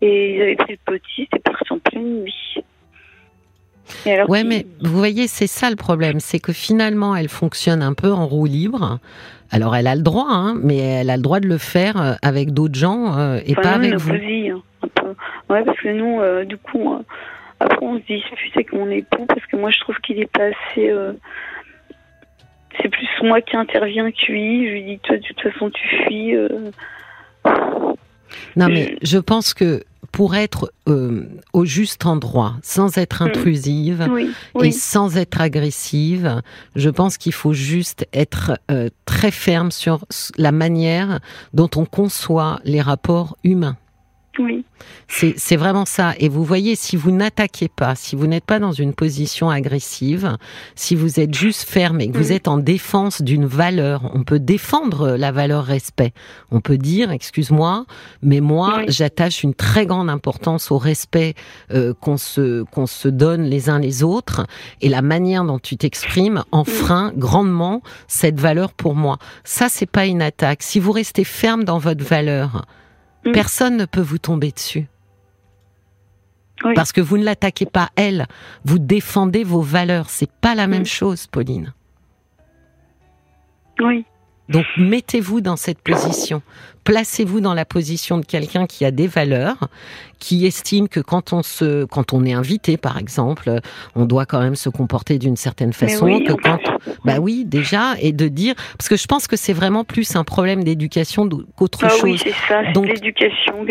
Et 0.00 0.34
ils 0.34 0.42
avaient 0.42 0.56
pris 0.56 0.72
le 0.86 0.98
petit, 0.98 1.22
c'était 1.24 1.38
parti 1.38 1.72
en 1.72 1.78
pleine 1.78 2.22
nuit. 2.22 2.56
ouais, 4.28 4.44
mais 4.44 4.66
vous 4.80 4.96
voyez, 4.96 5.26
c'est 5.26 5.46
ça 5.46 5.70
le 5.70 5.76
problème, 5.76 6.20
c'est 6.20 6.38
que 6.38 6.52
finalement, 6.52 7.16
elle 7.16 7.28
fonctionne 7.28 7.82
un 7.82 7.94
peu 7.94 8.12
en 8.12 8.26
roue 8.26 8.46
libre. 8.46 8.98
Alors, 9.54 9.76
elle 9.76 9.86
a 9.86 9.94
le 9.94 10.02
droit, 10.02 10.26
hein, 10.28 10.58
mais 10.64 10.78
elle 10.78 11.10
a 11.10 11.16
le 11.16 11.22
droit 11.22 11.38
de 11.38 11.46
le 11.46 11.58
faire 11.58 11.96
euh, 11.96 12.14
avec 12.22 12.52
d'autres 12.52 12.74
gens 12.74 13.16
euh, 13.16 13.38
et 13.46 13.54
pas 13.54 13.74
avec 13.74 13.94
vous. 13.94 14.12
Hein, 14.12 15.14
ouais, 15.48 15.64
parce 15.64 15.78
que 15.78 15.90
nous, 15.90 16.20
euh, 16.20 16.44
du 16.44 16.56
coup, 16.56 16.92
après, 17.60 17.78
on 17.80 18.00
se 18.00 18.04
dispute 18.04 18.50
avec 18.56 18.72
mon 18.72 18.90
époux 18.90 19.26
parce 19.26 19.46
que 19.46 19.56
moi, 19.56 19.70
je 19.70 19.78
trouve 19.78 19.96
qu'il 20.00 20.18
est 20.18 20.26
pas 20.26 20.46
assez. 20.46 20.92
c'est 22.82 22.88
plus 22.88 23.06
moi 23.22 23.40
qui 23.42 23.56
interviens 23.56 24.10
que 24.10 24.32
lui. 24.32 24.66
Je 24.66 24.72
lui 24.72 24.82
dis, 24.82 24.98
toi, 24.98 25.18
de 25.18 25.22
toute 25.22 25.40
façon, 25.40 25.70
tu 25.70 25.86
fuis. 26.02 26.34
Non, 28.56 28.66
mais 28.66 28.96
je 29.02 29.18
pense 29.18 29.54
que 29.54 29.84
pour 30.14 30.36
être 30.36 30.72
euh, 30.88 31.24
au 31.52 31.64
juste 31.64 32.06
endroit, 32.06 32.54
sans 32.62 32.98
être 32.98 33.24
mm. 33.24 33.26
intrusive 33.26 34.08
et 34.62 34.70
sans 34.70 35.16
être 35.16 35.40
agressive, 35.40 36.40
je 36.76 36.88
pense 36.88 37.18
qu'il 37.18 37.32
faut 37.32 37.52
juste 37.52 38.06
être 38.12 38.52
euh, 38.70 38.90
très 39.06 39.32
ferme 39.32 39.72
sur 39.72 40.06
la 40.36 40.52
manière 40.52 41.18
dont 41.52 41.68
on 41.74 41.84
conçoit 41.84 42.60
les 42.64 42.80
rapports 42.80 43.36
humains. 43.42 43.76
Oui. 44.38 44.64
C'est 45.06 45.56
vraiment 45.56 45.84
ça. 45.84 46.14
Et 46.18 46.28
vous 46.28 46.44
voyez, 46.44 46.74
si 46.76 46.96
vous 46.96 47.10
n'attaquez 47.12 47.68
pas, 47.68 47.94
si 47.94 48.16
vous 48.16 48.26
n'êtes 48.26 48.44
pas 48.44 48.58
dans 48.58 48.72
une 48.72 48.92
position 48.92 49.48
agressive, 49.48 50.36
si 50.74 50.94
vous 50.94 51.20
êtes 51.20 51.34
juste 51.34 51.68
ferme 51.68 52.00
et 52.00 52.10
que 52.10 52.18
vous 52.18 52.30
mm. 52.30 52.36
êtes 52.36 52.48
en 52.48 52.58
défense 52.58 53.22
d'une 53.22 53.46
valeur, 53.46 54.10
on 54.14 54.24
peut 54.24 54.40
défendre 54.40 55.16
la 55.16 55.30
valeur 55.30 55.64
respect. 55.64 56.12
On 56.50 56.60
peut 56.60 56.78
dire, 56.78 57.12
excuse-moi, 57.12 57.86
mais 58.22 58.40
moi, 58.40 58.82
j'attache 58.88 59.42
une 59.42 59.54
très 59.54 59.86
grande 59.86 60.10
importance 60.10 60.70
au 60.70 60.78
respect 60.78 61.34
euh, 61.72 61.94
qu'on 62.00 62.16
se 62.16 62.62
qu'on 62.64 62.86
se 62.86 63.08
donne 63.08 63.42
les 63.42 63.70
uns 63.70 63.78
les 63.78 64.02
autres 64.02 64.46
et 64.80 64.88
la 64.88 65.02
manière 65.02 65.44
dont 65.44 65.58
tu 65.58 65.76
t'exprimes 65.76 66.42
enfreint 66.50 67.12
mm. 67.12 67.18
grandement 67.18 67.82
cette 68.08 68.40
valeur 68.40 68.72
pour 68.72 68.94
moi. 68.94 69.18
Ça, 69.44 69.68
c'est 69.68 69.90
pas 69.90 70.06
une 70.06 70.22
attaque. 70.22 70.62
Si 70.62 70.80
vous 70.80 70.92
restez 70.92 71.24
ferme 71.24 71.64
dans 71.64 71.78
votre 71.78 72.04
valeur, 72.04 72.64
Mm. 73.24 73.32
Personne 73.32 73.76
ne 73.76 73.84
peut 73.84 74.00
vous 74.00 74.18
tomber 74.18 74.50
dessus. 74.50 74.86
Parce 76.74 76.92
que 76.92 77.00
vous 77.00 77.18
ne 77.18 77.24
l'attaquez 77.24 77.66
pas 77.66 77.90
elle, 77.96 78.26
vous 78.64 78.78
défendez 78.78 79.44
vos 79.44 79.60
valeurs. 79.60 80.08
C'est 80.08 80.30
pas 80.30 80.54
la 80.54 80.66
même 80.66 80.82
mm. 80.82 80.86
chose, 80.86 81.26
Pauline. 81.26 81.74
Oui. 83.80 84.06
Donc 84.48 84.66
mettez-vous 84.76 85.40
dans 85.40 85.56
cette 85.56 85.78
position. 85.78 86.42
Placez-vous 86.84 87.40
dans 87.40 87.54
la 87.54 87.64
position 87.64 88.18
de 88.18 88.26
quelqu'un 88.26 88.66
qui 88.66 88.84
a 88.84 88.90
des 88.90 89.06
valeurs, 89.06 89.68
qui 90.18 90.44
estime 90.44 90.88
que 90.88 91.00
quand 91.00 91.32
on 91.32 91.42
se, 91.42 91.84
quand 91.84 92.12
on 92.12 92.24
est 92.26 92.34
invité, 92.34 92.76
par 92.76 92.98
exemple, 92.98 93.60
on 93.94 94.04
doit 94.04 94.26
quand 94.26 94.40
même 94.40 94.54
se 94.54 94.68
comporter 94.68 95.18
d'une 95.18 95.36
certaine 95.36 95.72
façon. 95.72 96.04
Oui, 96.04 96.24
que 96.24 96.34
quand, 96.34 96.58
bah 97.06 97.20
oui, 97.20 97.44
déjà, 97.46 97.94
et 98.00 98.12
de 98.12 98.28
dire, 98.28 98.54
parce 98.76 98.90
que 98.90 98.96
je 98.96 99.06
pense 99.06 99.26
que 99.26 99.36
c'est 99.36 99.54
vraiment 99.54 99.84
plus 99.84 100.14
un 100.14 100.24
problème 100.24 100.62
d'éducation 100.62 101.26
qu'autre 101.56 101.80
ah 101.84 101.88
chose. 101.88 102.02
Oui, 102.02 102.20
c'est 102.22 102.34
ça, 102.46 102.70
Donc 102.72 102.88
l'éducation. 102.88 103.64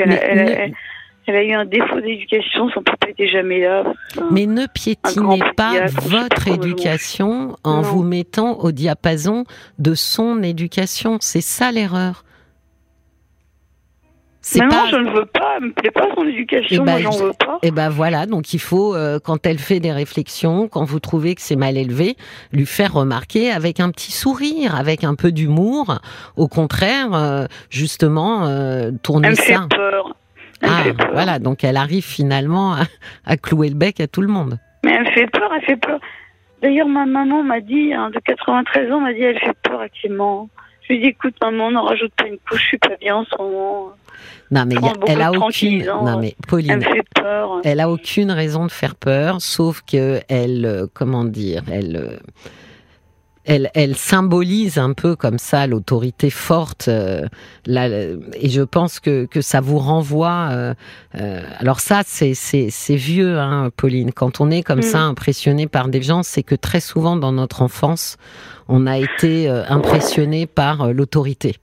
Elle 1.26 1.36
a 1.36 1.44
eu 1.44 1.54
un 1.54 1.66
défaut 1.66 2.02
d'éducation, 2.02 2.70
son 2.74 2.82
papa 2.82 3.10
était 3.10 3.28
jamais 3.28 3.62
là. 3.62 3.84
Mais 4.32 4.46
ne 4.46 4.66
piétinez 4.68 5.40
pas 5.56 5.86
votre 6.02 6.48
éducation 6.50 7.56
en 7.64 7.82
vous 7.82 8.04
mettant 8.04 8.60
au 8.60 8.72
diapason 8.72 9.46
de 9.80 9.94
son 9.94 10.44
éducation. 10.44 11.18
C'est 11.22 11.42
ça 11.42 11.72
l'erreur. 11.72 12.24
Non, 14.56 14.68
pas... 14.68 14.88
je 14.92 14.98
ne 14.98 15.10
veux 15.12 15.26
pas, 15.26 15.56
elle 15.58 15.68
me 15.68 15.72
plaît 15.72 15.92
pas 15.92 16.08
son 16.16 16.28
éducation, 16.28 16.84
eh 16.84 16.86
ben, 16.86 17.00
j'en 17.00 17.12
veux 17.12 17.32
pas. 17.34 17.60
Et 17.64 17.68
eh 17.68 17.72
ben 17.72 17.88
voilà, 17.88 18.26
donc 18.26 18.54
il 18.54 18.60
faut, 18.60 18.94
euh, 18.94 19.18
quand 19.24 19.46
elle 19.46 19.58
fait 19.58 19.80
des 19.80 19.94
réflexions, 19.94 20.68
quand 20.68 20.84
vous 20.84 21.00
trouvez 21.00 21.34
que 21.34 21.42
c'est 21.42 21.56
mal 21.56 21.78
élevé, 21.78 22.18
lui 22.52 22.66
faire 22.66 22.94
remarquer 22.94 23.52
avec 23.52 23.80
un 23.80 23.90
petit 23.90 24.12
sourire, 24.12 24.76
avec 24.76 25.06
un 25.06 25.16
peu 25.16 25.32
d'humour. 25.32 26.00
Au 26.36 26.50
contraire, 26.50 27.14
euh, 27.14 27.46
justement, 27.70 28.46
euh, 28.46 28.92
tourner 29.02 29.30
elle 29.30 29.38
ça. 29.38 29.44
Fait 29.44 29.78
peur. 29.78 30.14
Ah, 30.64 30.84
voilà, 31.12 31.40
donc 31.40 31.64
elle 31.64 31.78
arrive 31.78 32.04
finalement 32.04 32.76
à, 33.26 33.38
clouer 33.38 33.70
le 33.70 33.76
bec 33.76 34.00
à 34.00 34.08
tout 34.08 34.22
le 34.22 34.28
monde. 34.28 34.60
Mais 34.84 34.94
elle 34.94 35.12
fait 35.14 35.28
peur, 35.28 35.50
elle 35.56 35.66
fait 35.66 35.78
peur. 35.78 36.00
D'ailleurs, 36.62 36.88
ma 36.88 37.06
maman 37.06 37.44
m'a 37.44 37.60
dit, 37.60 37.94
hein, 37.94 38.10
de 38.10 38.20
93 38.20 38.92
ans, 38.92 39.02
m'a 39.02 39.14
dit, 39.14 39.22
elle 39.22 39.40
fait 39.40 39.58
peur 39.64 39.82
actuellement. 39.82 40.50
Je 40.84 40.94
lui 40.94 41.00
ai 41.00 41.02
dit, 41.04 41.08
écoute, 41.10 41.36
maman, 41.42 41.72
n'en 41.72 41.84
rajoute 41.84 42.14
pas 42.16 42.28
une 42.28 42.38
couche, 42.50 42.62
je 42.62 42.68
suis 42.68 42.78
pas 42.78 42.96
bien 43.00 43.18
en 43.18 43.26
ce 43.26 43.38
moment. 43.38 43.92
Non, 44.52 44.66
mais 44.66 44.76
elle 45.08 45.22
a 45.22 45.32
aucune. 45.32 45.86
Non, 45.86 46.20
mais 46.20 46.36
Pauline. 46.48 46.72
Elle, 46.72 46.84
fait 46.84 47.06
peur. 47.16 47.62
elle 47.64 47.80
a 47.80 47.90
aucune 47.90 48.32
raison 48.32 48.66
de 48.66 48.72
faire 48.72 48.96
peur, 48.96 49.42
sauf 49.42 49.82
que 49.82 50.20
elle, 50.30 50.66
euh, 50.66 50.86
comment 50.94 51.24
dire, 51.24 51.64
elle 51.72 51.96
euh, 51.96 52.18
elle, 53.46 53.72
elle 53.74 53.96
symbolise 53.96 54.78
un 54.78 54.94
peu 54.94 55.16
comme 55.16 55.38
ça 55.38 55.68
l'autorité 55.68 56.30
forte. 56.30 56.88
Euh, 56.88 57.28
et 57.68 58.50
je 58.50 58.62
pense 58.62 59.00
que, 59.00 59.26
que 59.26 59.42
ça 59.42 59.60
vous 59.60 59.80
renvoie. 59.80 60.50
Euh, 60.52 60.74
euh, 61.16 61.44
alors 61.58 61.80
ça, 61.80 62.02
c'est, 62.06 62.34
vieux, 62.96 63.40
hein, 63.40 63.70
Pauline. 63.76 64.12
Quand 64.14 64.40
on 64.40 64.50
est 64.50 64.64
comme 64.64 64.80
mm. 64.80 64.84
ça 64.84 65.02
impressionné 65.02 65.68
par 65.68 65.90
des 65.90 66.02
gens, 66.02 66.24
c'est 66.24 66.44
que 66.44 66.56
très 66.56 66.80
souvent 66.80 67.16
dans 67.16 67.34
notre 67.34 67.62
enfance, 67.62 68.18
on 68.70 68.88
a 68.88 68.98
été 68.98 69.50
impressionné 69.50 70.48
par 70.48 70.94
l'autorité. 70.94 71.58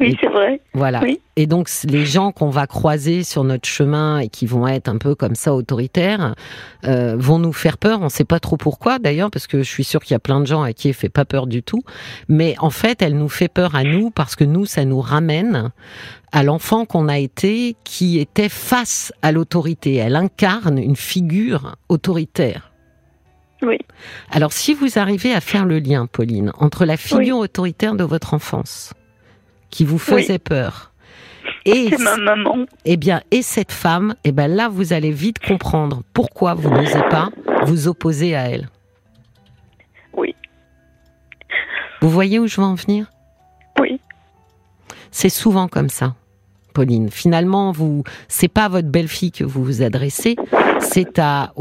Oui, 0.00 0.16
c'est 0.20 0.28
vrai. 0.28 0.60
Voilà. 0.74 1.02
Et 1.34 1.46
donc, 1.46 1.68
les 1.84 2.06
gens 2.06 2.30
qu'on 2.30 2.50
va 2.50 2.68
croiser 2.68 3.24
sur 3.24 3.42
notre 3.42 3.68
chemin 3.68 4.20
et 4.20 4.28
qui 4.28 4.46
vont 4.46 4.66
être 4.68 4.88
un 4.88 4.96
peu 4.96 5.16
comme 5.16 5.34
ça 5.34 5.54
autoritaires 5.54 6.34
euh, 6.84 7.16
vont 7.18 7.40
nous 7.40 7.52
faire 7.52 7.78
peur. 7.78 8.00
On 8.00 8.04
ne 8.04 8.08
sait 8.08 8.24
pas 8.24 8.38
trop 8.38 8.56
pourquoi, 8.56 9.00
d'ailleurs, 9.00 9.30
parce 9.30 9.48
que 9.48 9.58
je 9.58 9.68
suis 9.68 9.82
sûre 9.82 10.00
qu'il 10.00 10.14
y 10.14 10.16
a 10.16 10.20
plein 10.20 10.40
de 10.40 10.46
gens 10.46 10.62
à 10.62 10.72
qui 10.72 10.88
elle 10.88 10.94
fait 10.94 11.08
pas 11.08 11.24
peur 11.24 11.48
du 11.48 11.64
tout. 11.64 11.82
Mais 12.28 12.54
en 12.58 12.70
fait, 12.70 13.02
elle 13.02 13.18
nous 13.18 13.28
fait 13.28 13.48
peur 13.48 13.74
à 13.74 13.82
nous 13.82 14.10
parce 14.10 14.36
que 14.36 14.44
nous, 14.44 14.66
ça 14.66 14.84
nous 14.84 15.00
ramène 15.00 15.70
à 16.30 16.44
l'enfant 16.44 16.84
qu'on 16.84 17.08
a 17.08 17.18
été, 17.18 17.74
qui 17.82 18.20
était 18.20 18.48
face 18.48 19.12
à 19.22 19.32
l'autorité. 19.32 19.96
Elle 19.96 20.14
incarne 20.14 20.78
une 20.78 20.96
figure 20.96 21.76
autoritaire. 21.88 22.72
Oui. 23.62 23.78
Alors, 24.30 24.52
si 24.52 24.74
vous 24.74 25.00
arrivez 25.00 25.34
à 25.34 25.40
faire 25.40 25.64
le 25.64 25.80
lien, 25.80 26.06
Pauline, 26.06 26.52
entre 26.58 26.84
la 26.84 26.96
figure 26.96 27.38
autoritaire 27.38 27.96
de 27.96 28.04
votre 28.04 28.34
enfance 28.34 28.92
qui 29.70 29.84
vous 29.84 29.98
faisait 29.98 30.38
peur. 30.38 30.92
Et 31.64 31.90
ma 31.98 32.16
maman. 32.16 32.66
Eh 32.84 32.96
bien, 32.96 33.22
et 33.30 33.42
cette 33.42 33.72
femme, 33.72 34.14
eh 34.24 34.32
ben 34.32 34.48
là, 34.48 34.68
vous 34.68 34.92
allez 34.92 35.10
vite 35.10 35.38
comprendre 35.38 36.02
pourquoi 36.12 36.54
vous 36.54 36.70
n'osez 36.70 37.02
pas 37.10 37.30
vous 37.66 37.88
opposer 37.88 38.34
à 38.34 38.48
elle. 38.48 38.68
Oui. 40.14 40.34
Vous 42.00 42.10
voyez 42.10 42.38
où 42.38 42.46
je 42.46 42.60
veux 42.60 42.66
en 42.66 42.74
venir? 42.74 43.10
Oui. 43.80 44.00
C'est 45.10 45.28
souvent 45.28 45.68
comme 45.68 45.88
ça, 45.88 46.14
Pauline. 46.74 47.10
Finalement, 47.10 47.72
vous, 47.72 48.04
c'est 48.28 48.48
pas 48.48 48.66
à 48.66 48.68
votre 48.68 48.88
belle-fille 48.88 49.32
que 49.32 49.44
vous 49.44 49.64
vous 49.64 49.82
adressez, 49.82 50.36
c'est 50.80 51.18
à, 51.18 51.52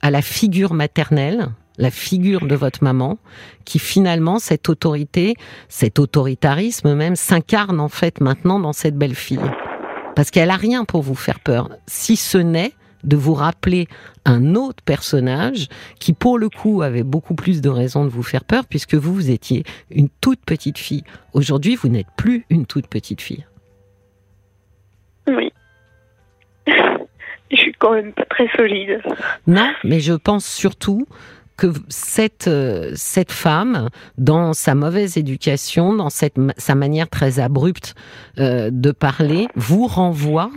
à 0.00 0.10
la 0.10 0.22
figure 0.22 0.74
maternelle 0.74 1.48
la 1.82 1.90
figure 1.90 2.46
de 2.46 2.54
votre 2.54 2.84
maman, 2.84 3.18
qui 3.64 3.80
finalement, 3.80 4.38
cette 4.38 4.68
autorité, 4.68 5.34
cet 5.68 5.98
autoritarisme 5.98 6.94
même, 6.94 7.16
s'incarne 7.16 7.80
en 7.80 7.88
fait 7.88 8.20
maintenant 8.20 8.60
dans 8.60 8.72
cette 8.72 8.96
belle 8.96 9.16
fille. 9.16 9.50
Parce 10.14 10.30
qu'elle 10.30 10.50
a 10.50 10.56
rien 10.56 10.84
pour 10.84 11.02
vous 11.02 11.16
faire 11.16 11.40
peur, 11.40 11.70
si 11.86 12.16
ce 12.16 12.38
n'est 12.38 12.72
de 13.02 13.16
vous 13.16 13.34
rappeler 13.34 13.88
un 14.24 14.54
autre 14.54 14.84
personnage 14.84 15.66
qui, 15.98 16.12
pour 16.12 16.38
le 16.38 16.48
coup, 16.48 16.82
avait 16.82 17.02
beaucoup 17.02 17.34
plus 17.34 17.60
de 17.60 17.68
raisons 17.68 18.04
de 18.04 18.10
vous 18.10 18.22
faire 18.22 18.44
peur, 18.44 18.64
puisque 18.64 18.94
vous, 18.94 19.12
vous 19.12 19.30
étiez 19.30 19.64
une 19.90 20.08
toute 20.20 20.40
petite 20.44 20.78
fille. 20.78 21.02
Aujourd'hui, 21.32 21.74
vous 21.74 21.88
n'êtes 21.88 22.12
plus 22.16 22.46
une 22.48 22.64
toute 22.64 22.86
petite 22.86 23.20
fille. 23.20 23.44
Oui. 25.26 25.52
Je 27.50 27.56
suis 27.56 27.72
quand 27.72 27.92
même 27.92 28.12
pas 28.12 28.24
très 28.26 28.48
solide. 28.56 29.02
Non, 29.48 29.72
mais 29.84 30.00
je 30.00 30.14
pense 30.14 30.46
surtout 30.46 31.06
que 31.56 31.72
cette, 31.88 32.48
euh, 32.48 32.92
cette 32.94 33.30
femme, 33.32 33.88
dans 34.18 34.52
sa 34.52 34.74
mauvaise 34.74 35.16
éducation, 35.16 35.92
dans 35.94 36.10
cette, 36.10 36.36
sa 36.56 36.74
manière 36.74 37.08
très 37.08 37.38
abrupte 37.40 37.94
euh, 38.38 38.70
de 38.72 38.90
parler, 38.90 39.48
vous 39.54 39.86
renvoie 39.86 40.50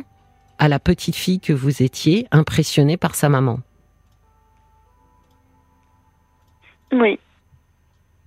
à 0.58 0.68
la 0.70 0.80
petite 0.80 1.16
fille 1.16 1.40
que 1.40 1.54
vous 1.54 1.84
étiez, 1.84 2.28
impressionnée 2.32 2.98
par 2.98 3.14
sa 3.16 3.30
maman. 3.30 3.60
Oui. 6.92 7.20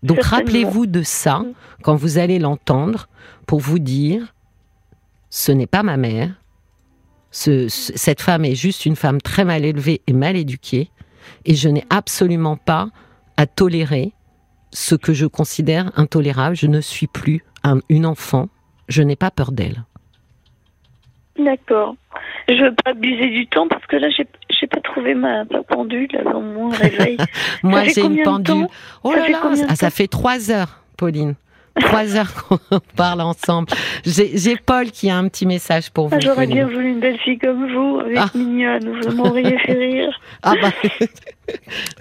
Donc 0.03 0.23
rappelez-vous 0.23 0.87
de 0.87 1.03
ça 1.03 1.43
quand 1.83 1.97
vous 1.97 2.19
allez 2.19 2.39
l'entendre 2.39 3.09
pour 3.47 3.61
vous 3.61 3.79
dire 3.79 4.35
ce 5.31 5.53
n'est 5.53 5.67
pas 5.67 5.83
ma 5.83 5.97
mère. 5.97 6.31
Ce- 7.31 7.69
ce- 7.69 7.93
cette 7.97 8.21
femme 8.23 8.45
est 8.45 8.55
juste 8.55 8.87
une 8.87 8.97
femme 8.97 9.21
très 9.21 9.45
mal 9.45 9.65
élevée 9.65 10.01
et 10.07 10.13
mal 10.13 10.37
éduquée 10.37 10.91
et 11.45 11.55
je 11.55 11.69
n'ai 11.69 11.85
absolument 11.91 12.57
pas 12.57 12.89
à 13.37 13.47
tolérer 13.47 14.13
ce 14.73 14.95
que 14.95 15.13
je 15.13 15.27
considère 15.27 15.91
intolérable. 15.97 16.57
Je 16.57 16.67
ne 16.67 16.81
suis 16.81 17.07
plus 17.07 17.43
un- 17.65 17.81
une 17.89 18.07
enfant. 18.07 18.49
Je 18.89 19.03
n'ai 19.03 19.17
pas 19.17 19.31
peur 19.31 19.53
d'elle. 19.53 19.85
D'accord. 21.39 21.95
Je 22.49 22.55
veux 22.65 22.75
pas 22.85 22.91
abuser 22.91 23.29
du 23.31 23.47
temps 23.47 23.69
parce 23.69 23.85
que 23.87 23.97
là, 23.97 24.09
j'ai 24.11 24.27
j'ai 24.59 24.67
pas 24.67 24.81
trouvé 24.81 25.15
ma, 25.15 25.45
ma 25.45 25.63
pendule 25.63 26.09
avant 26.19 26.41
mon 26.41 26.69
réveil. 26.69 27.17
Moi, 27.63 27.85
j'ai 27.85 28.01
une 28.05 28.23
pendule. 28.23 28.67
Oh 29.05 29.13
Ça 29.13 29.29
là 29.29 29.29
là, 29.29 29.75
ça 29.77 29.91
fait 29.91 30.09
trois 30.09 30.51
heures, 30.51 30.83
Pauline. 30.97 31.35
Trois 31.81 32.17
heures 32.17 32.33
qu'on 32.49 32.59
parle 32.97 33.21
ensemble. 33.21 33.69
J'ai 34.05 34.37
j'ai 34.39 34.57
Paul 34.57 34.91
qui 34.91 35.11
a 35.11 35.17
un 35.17 35.29
petit 35.29 35.47
message 35.47 35.91
pour 35.91 36.09
vous. 36.09 36.15
Ah, 36.17 36.21
J'aurais 36.21 36.47
bien 36.47 36.67
voulu 36.67 36.91
une 36.91 37.01
belle 37.01 37.19
fille 37.19 37.39
comme 37.39 37.73
vous, 37.73 38.01
avec 38.01 38.19
Ah. 38.19 38.31
mignonne. 38.35 39.01
Vous 39.03 39.15
m'auriez 39.17 39.59
fait 39.59 39.73
rire. 39.75 40.21
Ah 40.43 40.55
bah, 40.61 40.71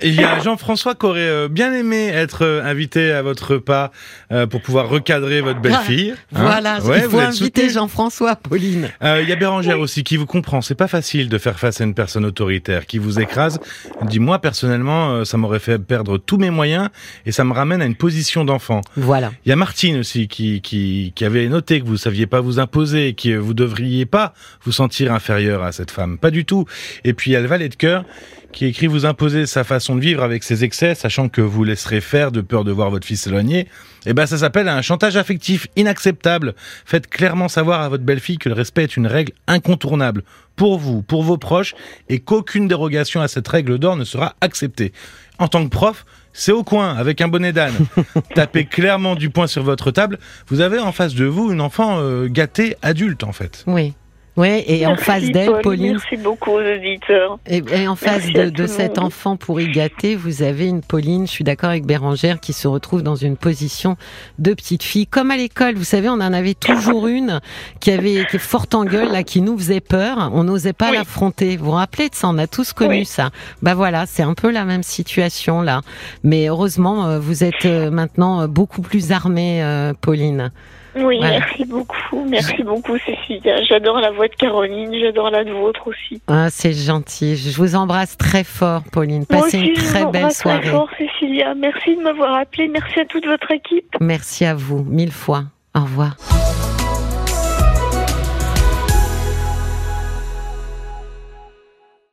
il 0.02 0.14
y 0.20 0.24
a 0.24 0.40
Jean-François 0.40 0.96
qui 0.96 1.06
aurait 1.06 1.20
euh, 1.22 1.48
bien 1.48 1.74
aimé 1.74 2.08
être 2.08 2.44
euh, 2.46 2.64
invité 2.64 3.12
à 3.12 3.22
votre 3.22 3.54
repas 3.54 3.92
euh, 4.32 4.46
pour 4.48 4.62
pouvoir 4.62 4.90
recadrer 4.90 5.42
votre 5.42 5.60
belle-fille. 5.62 6.12
hein. 6.12 6.16
voilà, 6.32 6.80
Ouais, 6.84 7.00
il 7.00 7.04
vous 7.06 7.12
faut 7.12 7.20
inviter. 7.20 7.70
Jean-François, 7.70 8.36
Pauline. 8.36 8.90
Euh, 9.04 9.22
Il 9.24 9.30
y 9.30 9.32
a 9.32 9.36
Bérangère 9.36 9.80
aussi 9.80 10.04
qui 10.04 10.18
vous 10.18 10.26
comprend. 10.26 10.62
C'est 10.62 10.76
pas 10.76 10.88
facile 10.88 11.30
de 11.30 11.38
faire 11.38 11.60
face 11.60 11.82
à 11.82 11.84
une 11.84 11.94
personne 11.94 12.26
autoritaire 12.26 12.86
qui 12.86 12.98
vous 12.98 13.20
écrase. 13.20 13.60
Elle 14.02 14.08
dit 14.08 14.20
moi 14.20 14.40
personnellement, 14.40 15.26
ça 15.26 15.38
m'aurait 15.38 15.60
fait 15.60 15.80
perdre 15.80 16.18
tous 16.18 16.38
mes 16.38 16.50
moyens 16.50 16.90
et 17.26 17.32
ça 17.32 17.44
me 17.44 17.54
ramène 17.54 17.82
à 17.82 17.86
une 17.86 17.96
position 17.96 18.46
d'enfant. 18.46 18.82
Voilà. 18.96 19.32
Il 19.46 19.50
y 19.50 19.52
a 19.52 19.56
Martine 19.56 19.98
aussi 20.00 20.28
qui, 20.28 20.62
qui, 20.62 21.14
qui 21.16 21.26
avait 21.26 21.48
noté 21.48 21.82
que 21.82 21.86
vous 21.86 21.98
saviez 21.98 22.28
pas 22.28 22.42
vous 22.42 22.60
imposer, 22.60 23.14
que 23.14 23.36
vous 23.38 23.54
devriez 23.54 24.06
pas 24.06 24.34
vous 24.64 24.72
sentir 24.72 25.12
inférieur 25.14 25.64
à 25.64 25.72
cette 25.72 25.92
femme. 25.92 26.18
Pas 26.18 26.32
du 26.32 26.46
tout. 26.46 26.66
Et 27.04 27.14
puis 27.14 27.32
il 27.32 27.34
y 27.34 27.38
a 27.38 27.42
le 27.42 27.48
valet 27.48 27.70
de 27.70 27.76
cœur 27.76 28.06
qui 28.54 28.66
écrit 28.66 28.88
vous 28.88 29.06
imposer 29.06 29.37
sa 29.46 29.64
façon 29.64 29.96
de 29.96 30.02
vivre 30.02 30.24
avec 30.24 30.44
ses 30.44 30.64
excès, 30.64 30.96
sachant 30.96 31.30
que 31.30 31.42
vous 31.42 31.64
laisserez 31.64 32.02
faire 32.02 32.32
de 32.32 32.42
peur 32.42 32.64
de 32.64 32.72
voir 32.72 32.90
votre 32.90 33.06
fils 33.06 33.22
s'éloigner. 33.22 33.68
Eh 34.06 34.14
ben, 34.14 34.26
ça 34.26 34.38
s'appelle 34.38 34.70
un 34.70 34.82
chantage 34.82 35.18
affectif 35.18 35.68
inacceptable. 35.76 36.56
Faites 36.86 37.08
clairement 37.08 37.48
savoir 37.48 37.82
à 37.82 37.90
votre 37.90 38.04
belle-fille 38.04 38.38
que 38.38 38.50
le 38.50 38.56
respect 38.56 38.84
est 38.84 38.98
une 38.98 39.08
règle 39.08 39.34
incontournable 39.48 40.24
pour 40.56 40.80
vous, 40.80 41.02
pour 41.02 41.24
vos 41.24 41.38
proches, 41.38 41.76
et 42.10 42.20
qu'aucune 42.20 42.68
dérogation 42.68 43.22
à 43.22 43.28
cette 43.28 43.48
règle 43.48 43.78
d'or 43.78 43.96
ne 43.96 44.04
sera 44.04 44.36
acceptée. 44.42 44.94
En 45.40 45.48
tant 45.48 45.64
que 45.64 45.70
prof, 45.70 46.06
c'est 46.34 46.52
au 46.52 46.64
coin, 46.64 46.96
avec 46.96 47.22
un 47.22 47.28
bonnet 47.28 47.54
d'âne. 47.54 47.74
Tapez 48.36 48.66
clairement 48.66 49.16
du 49.16 49.30
poing 49.30 49.48
sur 49.48 49.64
votre 49.64 49.92
table. 49.92 50.20
Vous 50.48 50.62
avez 50.62 50.80
en 50.80 50.92
face 50.92 51.14
de 51.14 51.26
vous 51.26 51.52
une 51.52 51.62
enfant 51.62 51.98
euh, 52.00 52.28
gâtée 52.28 52.76
adulte, 52.82 53.24
en 53.24 53.34
fait. 53.34 53.64
Oui. 53.68 53.94
Oui, 54.38 54.64
et 54.68 54.86
en 54.86 54.96
face 54.96 55.24
d'elle, 55.32 55.50
Paul. 55.50 55.62
Pauline, 55.64 55.92
Merci 55.94 56.18
beaucoup 56.24 56.52
aux 56.52 56.62
auditeurs. 56.62 57.40
et, 57.48 57.64
et 57.72 57.88
en 57.88 57.96
face 57.96 58.28
de, 58.32 58.50
de 58.52 58.68
cet 58.68 59.00
enfant 59.00 59.36
pourri 59.36 59.68
gâté, 59.72 60.16
vous 60.16 60.44
avez 60.44 60.68
une 60.68 60.82
Pauline, 60.82 61.26
je 61.26 61.32
suis 61.32 61.44
d'accord 61.44 61.72
avec 61.72 61.86
Bérangère, 61.88 62.40
qui 62.40 62.54
se 62.54 62.68
retrouve 62.68 63.02
dans 63.02 63.16
une 63.16 63.36
position 63.36 63.98
de 64.38 64.54
petite 64.54 64.84
fille. 64.84 65.08
Comme 65.08 65.32
à 65.32 65.38
l'école, 65.38 65.74
vous 65.76 65.84
savez, 65.84 66.08
on 66.10 66.14
en 66.14 66.34
avait 66.34 66.54
toujours 66.54 67.08
une 67.08 67.42
qui 67.80 67.90
avait 67.90 68.26
qui 68.30 68.36
est 68.36 68.40
forte 68.40 68.76
en 68.76 68.86
gueule, 68.86 69.12
là, 69.12 69.24
qui 69.24 69.42
nous 69.42 69.58
faisait 69.58 69.80
peur. 69.82 70.30
On 70.34 70.44
n'osait 70.44 70.74
pas 70.74 70.92
Oui. 70.92 70.98
l'affronter. 70.98 71.58
Vous 71.58 71.66
vous 71.66 71.72
rappelez 71.72 72.10
de 72.10 72.16
ça? 72.16 72.28
On 72.30 72.38
a 72.38 72.46
tous 72.46 72.74
connu 72.74 72.90
Oui. 73.00 73.06
ça. 73.06 73.32
Bah 73.64 73.74
voilà, 73.74 74.06
c'est 74.06 74.24
un 74.24 74.36
peu 74.36 74.52
la 74.52 74.66
même 74.66 74.84
situation 74.84 75.62
là. 75.64 75.82
Mais 76.24 76.48
heureusement, 76.48 77.08
euh, 77.08 77.20
vous 77.20 77.44
êtes 77.44 77.66
euh, 77.66 77.90
maintenant 77.90 78.42
euh, 78.42 78.48
beaucoup 78.48 78.82
plus 78.84 79.12
armée, 79.12 79.64
Pauline. 80.02 80.52
Oui, 80.98 81.18
Voilà. 81.20 81.40
merci 81.40 81.66
beaucoup. 81.66 82.26
Merci 82.28 82.64
beaucoup, 82.64 82.98
Cécilia. 83.00 83.64
J'adore 83.64 84.00
la 84.00 84.12
voix 84.12 84.28
de 84.28 84.36
Caroline. 84.36 84.94
J'adore 85.00 85.30
la 85.30 85.44
vôtre 85.44 85.88
aussi. 85.88 86.22
Ah, 86.28 86.48
c'est 86.50 86.74
gentil. 86.74 87.36
Je 87.36 87.56
vous 87.58 87.76
embrasse 87.76 88.18
très 88.18 88.44
fort, 88.44 88.82
Pauline. 88.92 89.26
Passez 89.26 89.58
aussi, 89.58 89.68
une 89.70 89.76
je 89.76 89.82
très 89.86 90.06
belle 90.06 90.24
embrasse 90.26 90.40
très 90.40 90.50
soirée. 90.62 90.70
fort, 90.70 90.90
Cécilia. 90.98 91.54
Merci 91.56 91.96
de 91.96 92.02
m'avoir 92.02 92.36
appelé. 92.36 92.68
Merci 92.68 93.00
à 93.00 93.06
toute 93.06 93.26
votre 93.26 93.52
équipe. 93.52 93.96
Merci 94.02 94.46
à 94.46 94.56
vous, 94.56 94.84
mille 94.84 95.12
fois. 95.12 95.44
Au 95.76 95.82
revoir. 95.82 96.16